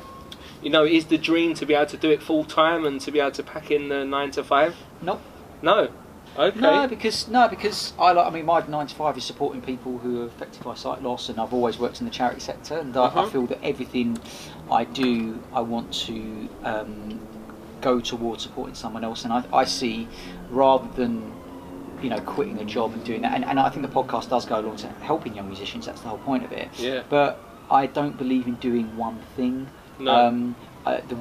[0.63, 3.11] You know, is the dream to be able to do it full time and to
[3.11, 4.77] be able to pack in the nine to five?
[5.01, 5.21] Nope.
[5.61, 5.89] No.
[6.39, 6.59] Okay.
[6.61, 8.27] No, because no, because I like.
[8.27, 11.29] I mean, my nine to five is supporting people who are affected by sight loss,
[11.29, 13.31] and I've always worked in the charity sector, and I, I Mhm.
[13.33, 14.17] feel that everything
[14.71, 17.21] I do, I want to um,
[17.83, 20.09] go towards supporting someone else, and I, I see
[20.49, 21.35] rather than
[22.01, 24.47] you know quitting a job and doing that, and, and I think the podcast does
[24.47, 25.85] go along to helping young musicians.
[25.85, 26.69] That's the whole point of it.
[26.79, 27.03] Yeah.
[27.11, 27.41] But
[27.71, 29.69] I don't believe in doing one thing.
[29.99, 30.12] No.
[30.14, 31.16] Um, uh, the,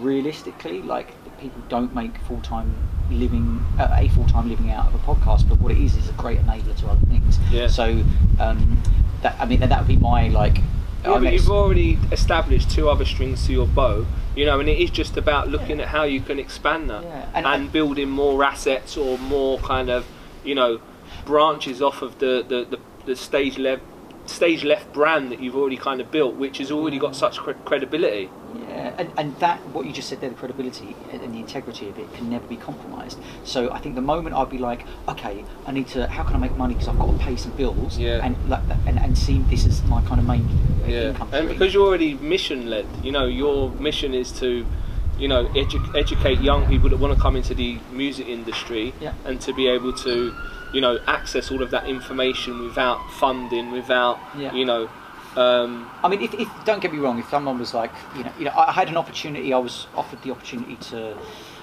[0.00, 1.08] realistically, like
[1.38, 2.74] people don't make full time
[3.10, 6.08] living uh, a full time living out of a podcast, but what it is is
[6.08, 7.38] a great enabler to other things.
[7.50, 7.66] Yeah.
[7.66, 8.02] So
[8.40, 8.80] um,
[9.22, 10.58] that I mean that would be my like.
[11.04, 14.06] Yeah, but next- you've already established two other strings to your bow,
[14.36, 17.28] you know, and it is just about looking at how you can expand that Yeah,
[17.34, 20.06] and, and- building more assets or more kind of,
[20.44, 20.80] you know,
[21.26, 23.82] branches off of the, the, the, the stage left
[24.26, 27.52] stage left brand that you've already kind of built, which has already got such cre-
[27.64, 28.30] credibility.
[28.68, 31.98] Yeah, and, and that what you just said there, the credibility and the integrity of
[31.98, 33.18] it can never be compromised.
[33.44, 36.38] So I think the moment I'd be like, okay, I need to, how can I
[36.38, 38.24] make money because I've got to pay some bills, Yeah.
[38.24, 40.48] and like and, and see this is my kind of main
[40.86, 44.64] Yeah, income and because you're already mission led, you know, your mission is to,
[45.18, 49.14] you know, edu- educate young people that want to come into the music industry Yeah.
[49.24, 50.34] and to be able to,
[50.72, 54.52] you know, access all of that information without funding, without, Yeah.
[54.52, 54.88] you know,
[55.36, 58.32] um, I mean, if, if don't get me wrong, if someone was like, you know,
[58.38, 59.52] you know, I had an opportunity.
[59.54, 61.16] I was offered the opportunity to.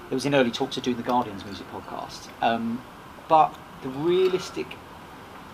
[0.09, 2.81] It was in early talks to do the Guardians music podcast, um,
[3.27, 3.53] but
[3.83, 4.65] the realistic,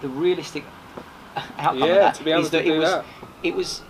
[0.01, 0.63] the realistic
[1.57, 3.05] outcome Yeah, of that to be is that it was, that.
[3.43, 3.81] it was.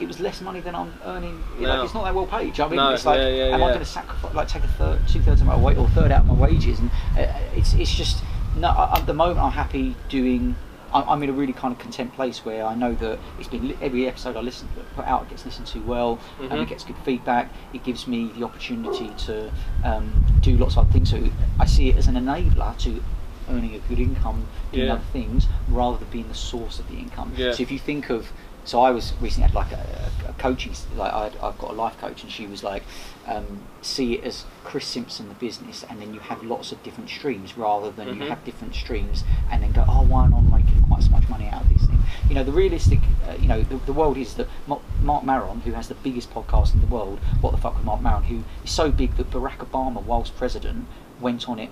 [0.00, 1.44] It was less money than I'm earning.
[1.58, 1.68] No.
[1.68, 2.56] Like, it's not that well paid.
[2.56, 4.34] you know what I mean, No, it's like, yeah, yeah, am I going to sacrifice,
[4.34, 6.78] like, take a third, two thirds of my weight or third out of my wages?
[6.78, 8.24] And uh, it's, it's just
[8.56, 8.68] no.
[8.94, 10.56] At the moment, I'm happy doing
[10.92, 13.76] I'm I'm in a really kind of content place where I know that it's been
[13.80, 16.62] every episode I listen put out gets listened to well and Mhm.
[16.62, 17.48] it gets good feedback.
[17.72, 19.50] It gives me the opportunity to
[19.84, 21.10] um, do lots of other things.
[21.10, 21.22] So
[21.60, 23.02] I see it as an enabler to
[23.48, 24.94] earning a good income doing Yeah.
[24.94, 27.32] other things rather than being the source of the income.
[27.36, 27.52] Yeah.
[27.52, 28.32] So if you think of
[28.70, 29.84] so I was recently had like a,
[30.28, 32.84] a coaching like I'd, I've got a life coach and she was like
[33.26, 33.46] um,
[33.82, 37.56] see it as Chris Simpson the business and then you have lots of different streams
[37.58, 38.28] rather than you Mhm.
[38.28, 41.62] have different streams and then go oh why not making quite so much money out
[41.62, 41.98] of this thing
[42.28, 45.60] you know the realistic uh, you know the, the world is that Marc, Marc Maron
[45.62, 48.44] who has the biggest podcast in the world what the fuck with Marc Maron who
[48.64, 50.86] is so big that Barack Obama whilst president
[51.20, 51.70] went on it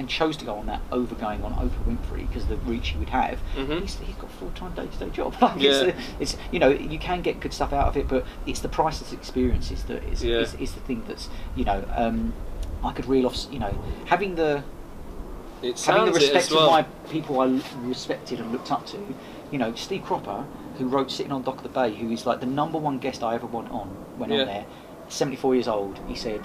[0.00, 2.88] and chose to go on that over going on Oprah Winfrey because of the reach
[2.88, 3.38] he would have.
[3.54, 3.82] Mhm.
[3.82, 5.34] He's, he's got a full time day to day job.
[5.40, 5.70] Like Yeah.
[5.82, 8.68] it's, it's you know you can get good stuff out of it, but it's the
[8.68, 10.38] priceless experiences that is Yeah.
[10.38, 12.32] is, is the thing that's you know um,
[12.82, 13.72] I could reel off you know
[14.06, 14.64] having the
[15.62, 16.64] it having the respect well.
[16.64, 18.98] of my people I respected and looked up to.
[19.52, 20.46] You know Steve Cropper
[20.78, 23.22] who wrote Sitting on Dock of the Bay, who is like the number one guest
[23.22, 24.40] I ever went on went Yeah.
[24.40, 24.66] on there.
[25.08, 26.00] Seventy four years old.
[26.08, 26.40] He said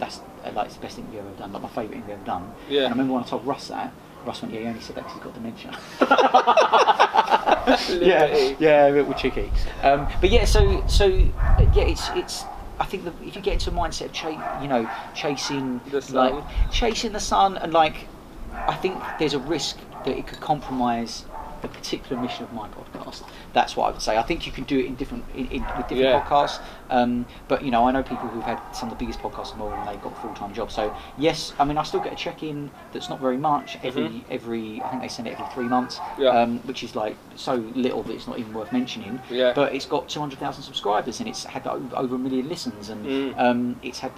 [0.00, 2.10] that's uh, like it's the best thing you've ever done, like my favourite thing you've
[2.10, 2.52] ever done.
[2.68, 2.80] Yeah.
[2.80, 3.92] And I remember when I told Russ that,
[4.24, 5.78] Russ went, yeah, he only said that because he's got dementia.
[8.00, 9.50] yeah, yeah, a bit cheeky.
[9.82, 12.44] Um, but yeah, so so uh, yeah, it's it's.
[12.78, 16.00] I think that if you get into a mindset of cha- you know chasing The
[16.00, 16.34] sun.
[16.34, 18.06] like chasing the sun and like,
[18.54, 21.24] I think there's a risk that it could compromise
[21.62, 23.22] the particular mission of my podcast.
[23.52, 24.16] That's what I would say.
[24.16, 26.20] I think you can do it in different in, in, with different Yeah.
[26.22, 26.60] podcasts.
[26.88, 29.58] Um, but you know, I know people who've had some of the biggest podcasts in
[29.58, 30.74] the world and they've got full time jobs.
[30.74, 34.02] So yes, I mean, I still get a check in that's not very much every
[34.08, 34.22] Mhm.
[34.30, 34.82] every.
[34.82, 36.30] I think they send it every three months, Yeah.
[36.30, 39.20] um, which is like so little that it's not even worth mentioning.
[39.30, 39.52] Yeah.
[39.54, 42.88] But it's got two hundred thousand subscribers and it's had over, over a million listens
[42.88, 43.38] and Mm.
[43.38, 44.12] um, it's had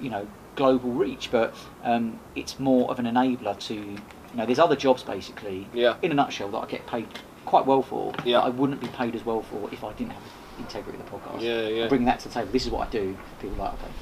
[0.00, 3.96] you know global reach, but um, it's more of an enabler to,
[4.32, 5.96] you know, there's other jobs basically, Yeah.
[6.02, 7.06] in a nutshell, that I get paid
[7.46, 8.38] quite well for, Yeah.
[8.38, 10.22] that I wouldn't be paid as well for if I didn't have
[10.56, 11.40] the integrity of the podcast.
[11.40, 11.88] Yeah, yeah.
[11.88, 12.50] Bring that to the table.
[12.52, 13.16] This is what I do.
[13.40, 13.92] People like, okay.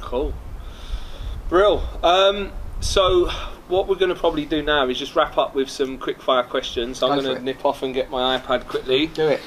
[0.00, 0.34] Cool.
[1.48, 1.82] Brill.
[2.02, 3.28] Um, so,
[3.68, 6.42] what we're going to probably do now is just wrap up with some quick fire
[6.42, 7.02] questions.
[7.02, 9.06] I'm going to nip off and get my iPad quickly.
[9.08, 9.40] Do it.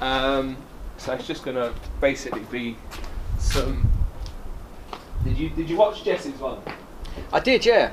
[0.00, 0.56] Um,
[0.96, 2.76] so it's just going to basically be
[3.38, 3.90] some.
[5.24, 6.60] Did you did you watch Jess's one?
[7.32, 7.90] I did, yeah.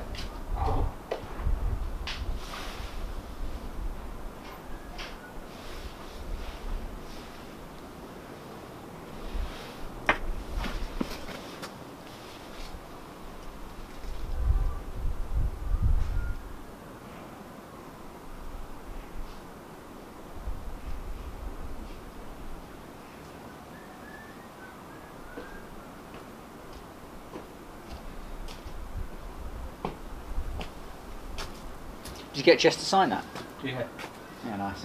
[32.36, 33.24] Did you get Jess to sign that?
[33.64, 33.84] Yeah.
[34.44, 34.84] Yeah, nice.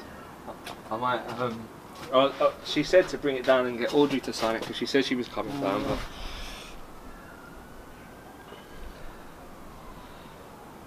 [0.89, 1.19] I might.
[1.37, 1.67] Um,
[2.13, 4.77] oh, oh, she said to bring it down and get Audrey to sign it because
[4.77, 5.83] she said she was coming down.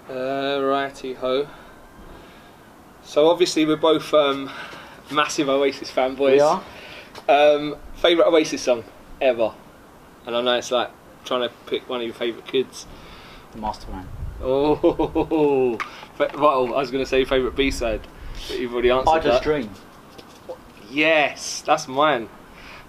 [0.07, 0.15] But...
[0.15, 1.47] Uh, righty ho.
[3.03, 4.49] So obviously we're both um,
[5.11, 6.31] massive Oasis fanboys.
[6.31, 6.63] We are.
[7.29, 8.83] Um, favorite Oasis song
[9.21, 9.53] ever,
[10.25, 10.89] and I know it's like
[11.25, 12.87] trying to pick one of your favorite kids.
[13.51, 14.07] The master plan.
[14.41, 15.77] Oh,
[16.19, 18.01] well, I was going to say favorite B side,
[18.47, 19.19] but you've already answered that.
[19.21, 19.43] I just that.
[19.43, 19.69] dream.
[20.89, 22.29] Yes, that's mine.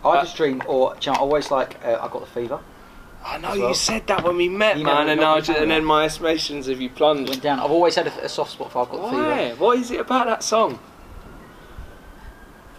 [0.04, 2.60] I Uh, just dream, or you know, I always like uh, I got the fever.
[3.24, 5.84] I know As you said that when we met, You man, and now and then
[5.84, 7.28] my estimations of you plunged.
[7.30, 7.58] Went down.
[7.58, 9.48] I've always had a, a soft spot for I've got the Why?
[9.48, 9.56] fever.
[9.56, 10.78] What is it about that song?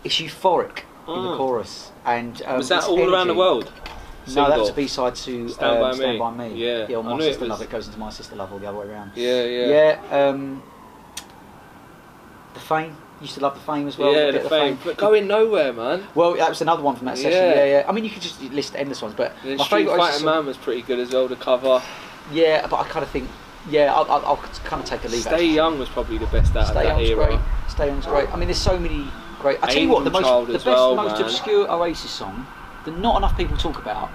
[0.03, 1.37] It's euphoric in the Mm.
[1.37, 3.69] chorus, and um, Was that all around the energy.
[4.35, 4.49] World?
[4.49, 6.19] No, that was a B side to Stand um, By Stand Me.
[6.19, 6.53] by Me.
[6.55, 6.97] Yeah, yeah.
[6.97, 8.77] I My it sister was- love it goes into my sister love, or the other
[8.79, 9.11] way around.
[9.15, 9.97] Yeah, yeah.
[10.11, 10.27] Yeah.
[10.29, 10.61] Um,
[12.53, 14.13] the Fame used to love the Fame as well.
[14.13, 14.77] yeah, the of fame.
[14.83, 16.03] But going nowhere, man.
[16.15, 17.31] Well, that was another one from that session.
[17.31, 17.55] Yeah.
[17.55, 17.85] Yeah, yeah.
[17.87, 20.45] I mean, you could just list endless ones, but The my Street favourite Fighter Man
[20.45, 21.27] was pretty good as well.
[21.27, 21.81] The cover.
[22.31, 23.27] Yeah, but I kind of think,
[23.69, 25.21] yeah, I'll, I'll, I'll kind of take a leave.
[25.21, 25.53] Stay actually.
[25.53, 27.27] Young was probably the best out Stay of that Young's era.
[27.27, 27.39] great.
[27.69, 28.29] Stay Young's great.
[28.31, 29.07] I mean, there's so many
[29.39, 29.57] great.
[29.63, 31.21] I tell you what, the most, the best, well, most man.
[31.21, 32.45] obscure Oasis song
[32.87, 34.09] that not enough people talk about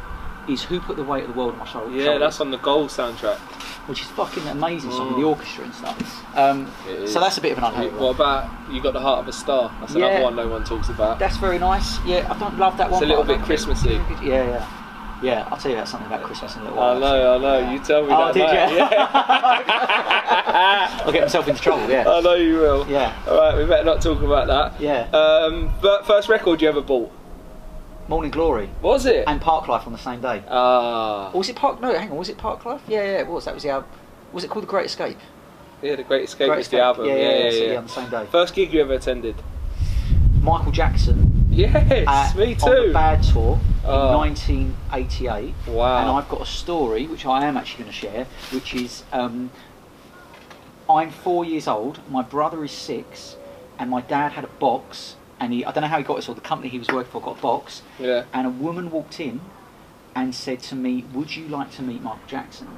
[0.49, 1.95] is "Who Put the Weight of the World on My Shoulders.
[1.95, 3.39] Yeah, that's on the Gold soundtrack.
[3.89, 5.21] which is fucking amazing song with Mm.
[5.23, 6.37] the orchestra and stuff.
[6.39, 6.71] Um,
[7.05, 9.33] so that's a bit of an unheard What about You Got the Heart of a
[9.33, 9.73] Star?
[9.81, 10.07] That's Yeah.
[10.07, 11.19] another one no one talks about.
[11.19, 11.99] That's very nice.
[12.07, 13.03] Yeah, I don't love that one.
[13.03, 14.01] It's a little bit Christmassy.
[14.23, 14.67] Yeah, yeah,
[15.21, 15.49] yeah.
[15.51, 16.97] I'll tell you about something about Christmas in a little while.
[16.97, 17.71] I know, I know.
[17.73, 18.35] You tell me Oh, that.
[18.35, 18.71] did mate.
[18.71, 18.77] you?
[18.79, 18.93] Yeah.
[21.05, 21.89] I'll get myself into trouble.
[21.91, 22.09] Yeah.
[22.09, 22.87] I know you will.
[22.89, 23.13] Yeah.
[23.29, 24.81] All right, we better not talk about that.
[24.81, 25.09] Yeah.
[25.13, 27.11] Um, but first record you ever bought?
[28.09, 29.25] Morning Glory was it?
[29.27, 30.43] and Parklife on the same day.
[30.49, 31.81] Ah, was it Park?
[31.81, 32.17] No, hang on.
[32.17, 32.81] Was it Parklife?
[32.89, 33.45] Yeah, yeah, it was.
[33.45, 33.89] That was the album.
[34.33, 35.19] Was it called The Great Escape?
[35.83, 37.07] yeah, The Great Escape Great was the album.
[37.07, 37.77] Yeah, Yeah, yeah, so yeah.
[37.79, 38.27] on the same day.
[38.31, 39.37] First gig you ever attended?
[40.43, 41.47] Michael Jackson.
[41.51, 41.75] Yes,
[42.09, 42.93] at- me On the too.
[42.93, 44.17] Bad Tour in Oh.
[44.19, 45.55] 1988.
[45.69, 45.99] Wow.
[46.01, 49.51] And I've got a story which I am actually going to share, which is um,
[50.91, 53.37] I'm four years old, my brother is six,
[53.79, 56.29] and my dad had a box, and he I don't know how he got it,
[56.29, 58.25] or the company he was working for got a box, Yeah.
[58.33, 59.41] and a woman walked in
[60.15, 62.69] and said to me, "Would you like to meet Michael Jackson?"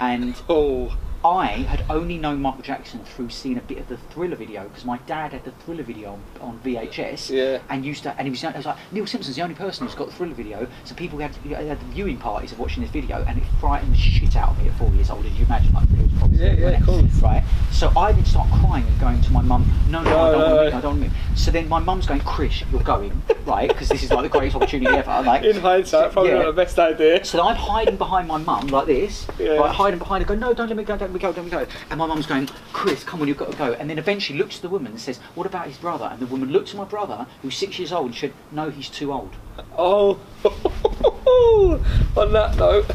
[0.00, 0.96] And Oh,
[1.26, 4.84] I had only known Michael Jackson through seeing a bit of the Thriller video because
[4.84, 7.58] my dad had the Thriller video on, on VHS Yeah.
[7.68, 9.96] and used to, and he was, it was like Neil Simpson's the only person who's
[9.96, 10.68] got the Thriller video.
[10.84, 13.96] So people had, had the viewing parties of watching this video, and it frightened the
[13.98, 15.26] shit out of me at four years old.
[15.26, 17.02] As you imagine, like Thriller was probably Yeah, yeah, cool.
[17.20, 17.42] right?
[17.72, 19.68] So I then start crying and going to my mum.
[19.90, 20.64] No, no, No, I don't no, want to no.
[20.64, 20.74] meet.
[20.74, 21.38] I don't want to meet.
[21.38, 23.68] So then my mum's going, Chris, you're going, right?
[23.68, 25.10] Because this is like the greatest opportunity ever.
[25.10, 26.38] I'm like, in hindsight, probably Yeah.
[26.38, 27.24] not the best idea.
[27.24, 29.56] so I'm hiding behind my mum like this, Yeah.
[29.56, 31.50] right, hiding behind her, going, no, don't let me go, don't me go, don't me
[31.50, 31.66] go.
[31.90, 33.72] And my mum's going, Chris, come on, you've got to go.
[33.72, 36.04] And then eventually looks at the woman and says, what about his brother?
[36.06, 38.88] And the woman looks at my brother, who's six years old, and said, no, he's
[38.88, 39.34] too old.
[39.76, 40.20] Oh,
[42.16, 42.86] on that note,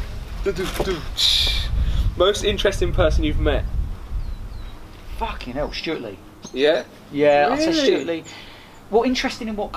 [2.16, 3.64] most interesting person you've met?
[5.18, 6.18] Fucking hell, Stewart Lee.
[6.52, 6.84] Yeah.
[7.12, 7.84] Yeah, I'd say Really?
[7.84, 8.24] Stewart Lee.
[8.90, 9.72] What interesting in what?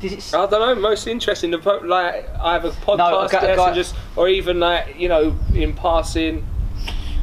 [0.00, 0.34] Does it?
[0.34, 0.74] I don't know.
[0.74, 5.72] Most interesting, like podcast No, a guest guy- just, or even like you know, in
[5.74, 6.44] passing.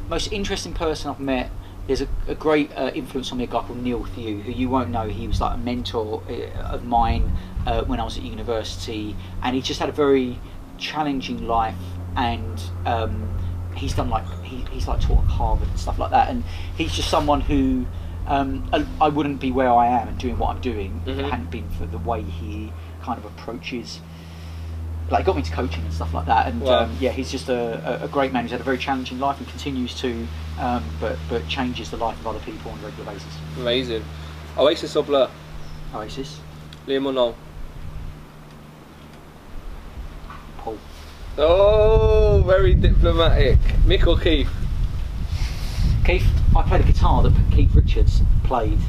[0.09, 1.49] Most interesting person I've met.
[1.87, 4.69] There's a, a great uh, influence on me, a guy called Neil Thew, who you
[4.69, 5.07] won't know.
[5.07, 7.31] He was like a mentor uh, of mine
[7.65, 10.37] uh, when I was at university, and he just had a very
[10.77, 11.75] challenging life.
[12.15, 13.29] And um,
[13.75, 16.29] he's done like he, he's like taught at Harvard and stuff like that.
[16.29, 16.43] And
[16.77, 17.85] he's just someone who
[18.27, 21.25] um, I, I wouldn't be where I am and doing what I'm doing if it
[21.25, 21.29] Mhm.
[21.29, 23.99] hadn't been for the way he kind of approaches
[25.11, 26.47] like got me into coaching and stuff like that.
[26.47, 26.83] And Wow.
[26.83, 29.47] um, yeah, he's just a, a, great man who's had a very challenging life and
[29.47, 30.27] continues to,
[30.59, 33.33] um, but but changes the life of other people on a regular basis.
[33.57, 34.03] Amazing.
[34.57, 35.29] Oasis or Blur?
[35.93, 36.39] Oasis,
[36.87, 37.35] Liam or Noel?
[40.57, 40.77] Paul,
[41.37, 43.59] Oh, very diplomatic.
[43.85, 44.49] Mick or Keith?
[46.05, 46.27] Keith.
[46.55, 48.79] I played a guitar that Keith Richards played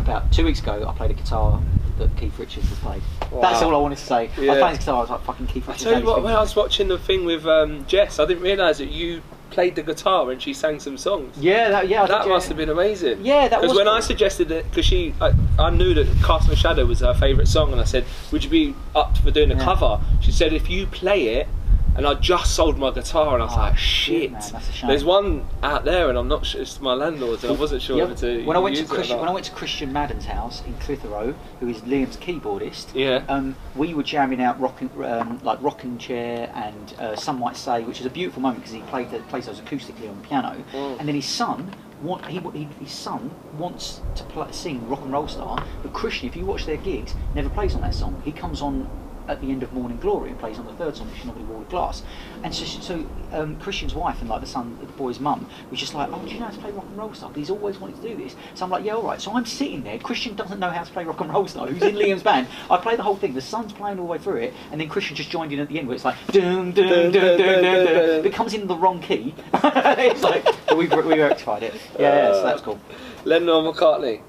[0.00, 0.86] about two weeks ago.
[0.88, 1.62] I played a guitar
[2.02, 3.02] that Keith Richards has played.
[3.40, 4.30] That's all I wanted to say.
[4.36, 4.54] I Yeah.
[4.58, 4.96] playing his guitar.
[4.96, 5.84] I was like, fucking Keith I Richards.
[5.90, 8.78] tell you what, when I was watching the thing with um, Jess, I didn't realise
[8.78, 11.36] that you played the guitar and she sang some songs.
[11.38, 12.04] Yeah, that, yeah.
[12.04, 12.48] I That did, must yeah.
[12.48, 13.24] have been amazing.
[13.24, 16.54] Yeah, that Because when I suggested it, because she, I, I knew that Cast My
[16.54, 19.56] Shadow was her favourite song, and I said, "Would you be up for doing a
[19.56, 19.64] Yeah.
[19.64, 21.48] cover?" She said, "If you play it."
[21.94, 24.72] And I just sold my guitar, and I was Oh, like, shit, man, that's a
[24.72, 24.88] shame.
[24.88, 27.98] There's one out there, and I'm not sure it's my landlord's, and I wasn't sure
[27.98, 30.72] Yeah, to when I went to Christian, when I went to Christian Madden's house in
[30.78, 33.22] Clitheroe, who is Liam's keyboardist, Yeah.
[33.28, 37.82] um, we were jamming out rocking, um, like rocking chair and uh, some might say,
[37.82, 40.64] which is a beautiful moment because he played the, plays those acoustically on the piano,
[40.72, 40.98] Mm.
[40.98, 41.74] and then his son.
[42.02, 46.28] Want, he, he, his son wants to play, sing Rock and Roll Star, but Christian,
[46.28, 48.20] if you watch their gigs, never plays on that song.
[48.24, 48.90] He comes on
[49.28, 51.44] at the end of Morning Glory and plays on the third song, which is normally
[51.44, 52.02] Wall of Glass.
[52.42, 55.94] And so, so um, Christian's wife and like the son, the boy's mum, was just
[55.94, 57.30] like, "Oh, do you know how to play rock and roll stuff?
[57.32, 58.36] But he's always wanted to do this.
[58.54, 59.98] So I'm like, "Yeah, all right." So I'm sitting there.
[59.98, 61.66] Christian doesn't know how to play rock and roll star.
[61.66, 62.48] Who's in Liam's band?
[62.70, 63.34] I play the whole thing.
[63.34, 65.68] The son's playing all the way through it, and then Christian just joined in at
[65.68, 68.26] the end, where it's like, "Dum dum dum dum dum." dum.
[68.26, 69.34] It comes in the wrong key.
[69.54, 71.74] it's like but we we rectified it.
[71.98, 72.80] Yeah, yeah, so that's cool.
[73.24, 74.22] Lennon or McCartney?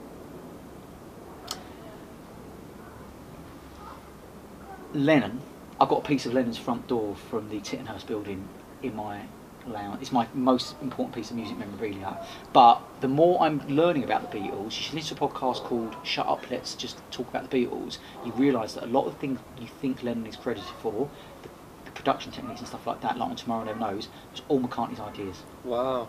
[4.94, 5.42] Lennon,
[5.82, 8.48] I've got a piece of Lennon's front door from the Tittenhurst building
[8.84, 9.22] in my
[9.66, 10.02] lounge.
[10.02, 12.24] It's my most important piece of music memorabilia.
[12.52, 15.96] But the more I'm learning about the Beatles, you should listen to a podcast called
[16.04, 17.98] Shut Up, Let's Just Talk About the Beatles.
[18.24, 21.10] You realise that a lot of things you think Lennon is credited for,
[21.42, 21.50] the,
[21.86, 25.00] the production techniques and stuff like that, like on Tomorrow Never Knows, was all McCartney's
[25.00, 25.42] ideas.
[25.64, 26.08] Wow.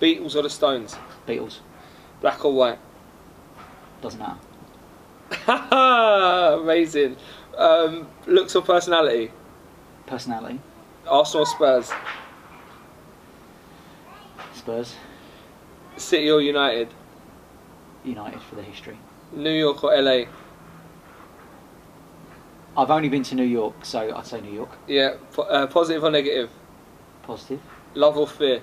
[0.00, 0.96] Beatles or the Stones?
[1.26, 1.58] Beatles,
[2.22, 2.78] Black or white?
[4.00, 4.38] doesn't matter.
[6.62, 7.16] Amazing.
[7.56, 9.30] Um, looks or personality?
[10.06, 10.60] Personality,
[11.06, 11.90] Arsenal or Spurs?
[14.54, 14.94] Spurs,
[15.96, 16.88] City or United?
[18.04, 18.98] United for the history.
[19.32, 20.24] New York or LA?
[22.76, 24.70] I've only been to New York, so I'd say New York.
[24.86, 25.14] Yeah.
[25.32, 26.50] Po- uh, positive or negative?
[27.22, 27.60] Positive.
[27.94, 28.60] Love or fear?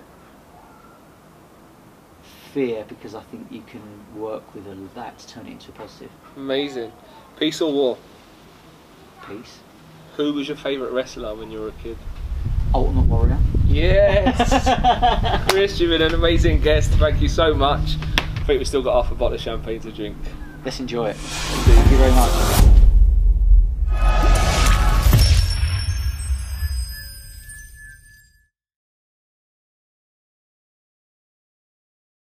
[2.54, 3.82] fear because I think you can
[4.16, 6.92] work with a, that to turn it into a positive Amazing.
[7.38, 7.98] Peace or war?
[9.28, 9.60] Piece.
[10.18, 11.98] Who was your favourite wrestler when you were a kid?
[12.74, 13.38] Ultimate Warrior.
[13.68, 15.48] Yes!
[15.50, 16.92] Chris, you've been an amazing guest.
[16.94, 17.98] Thank you so much.
[18.18, 20.18] I think we've still got half a bottle of champagne to drink.
[20.66, 21.16] Let's enjoy it.
[21.16, 22.73] Thank you very much.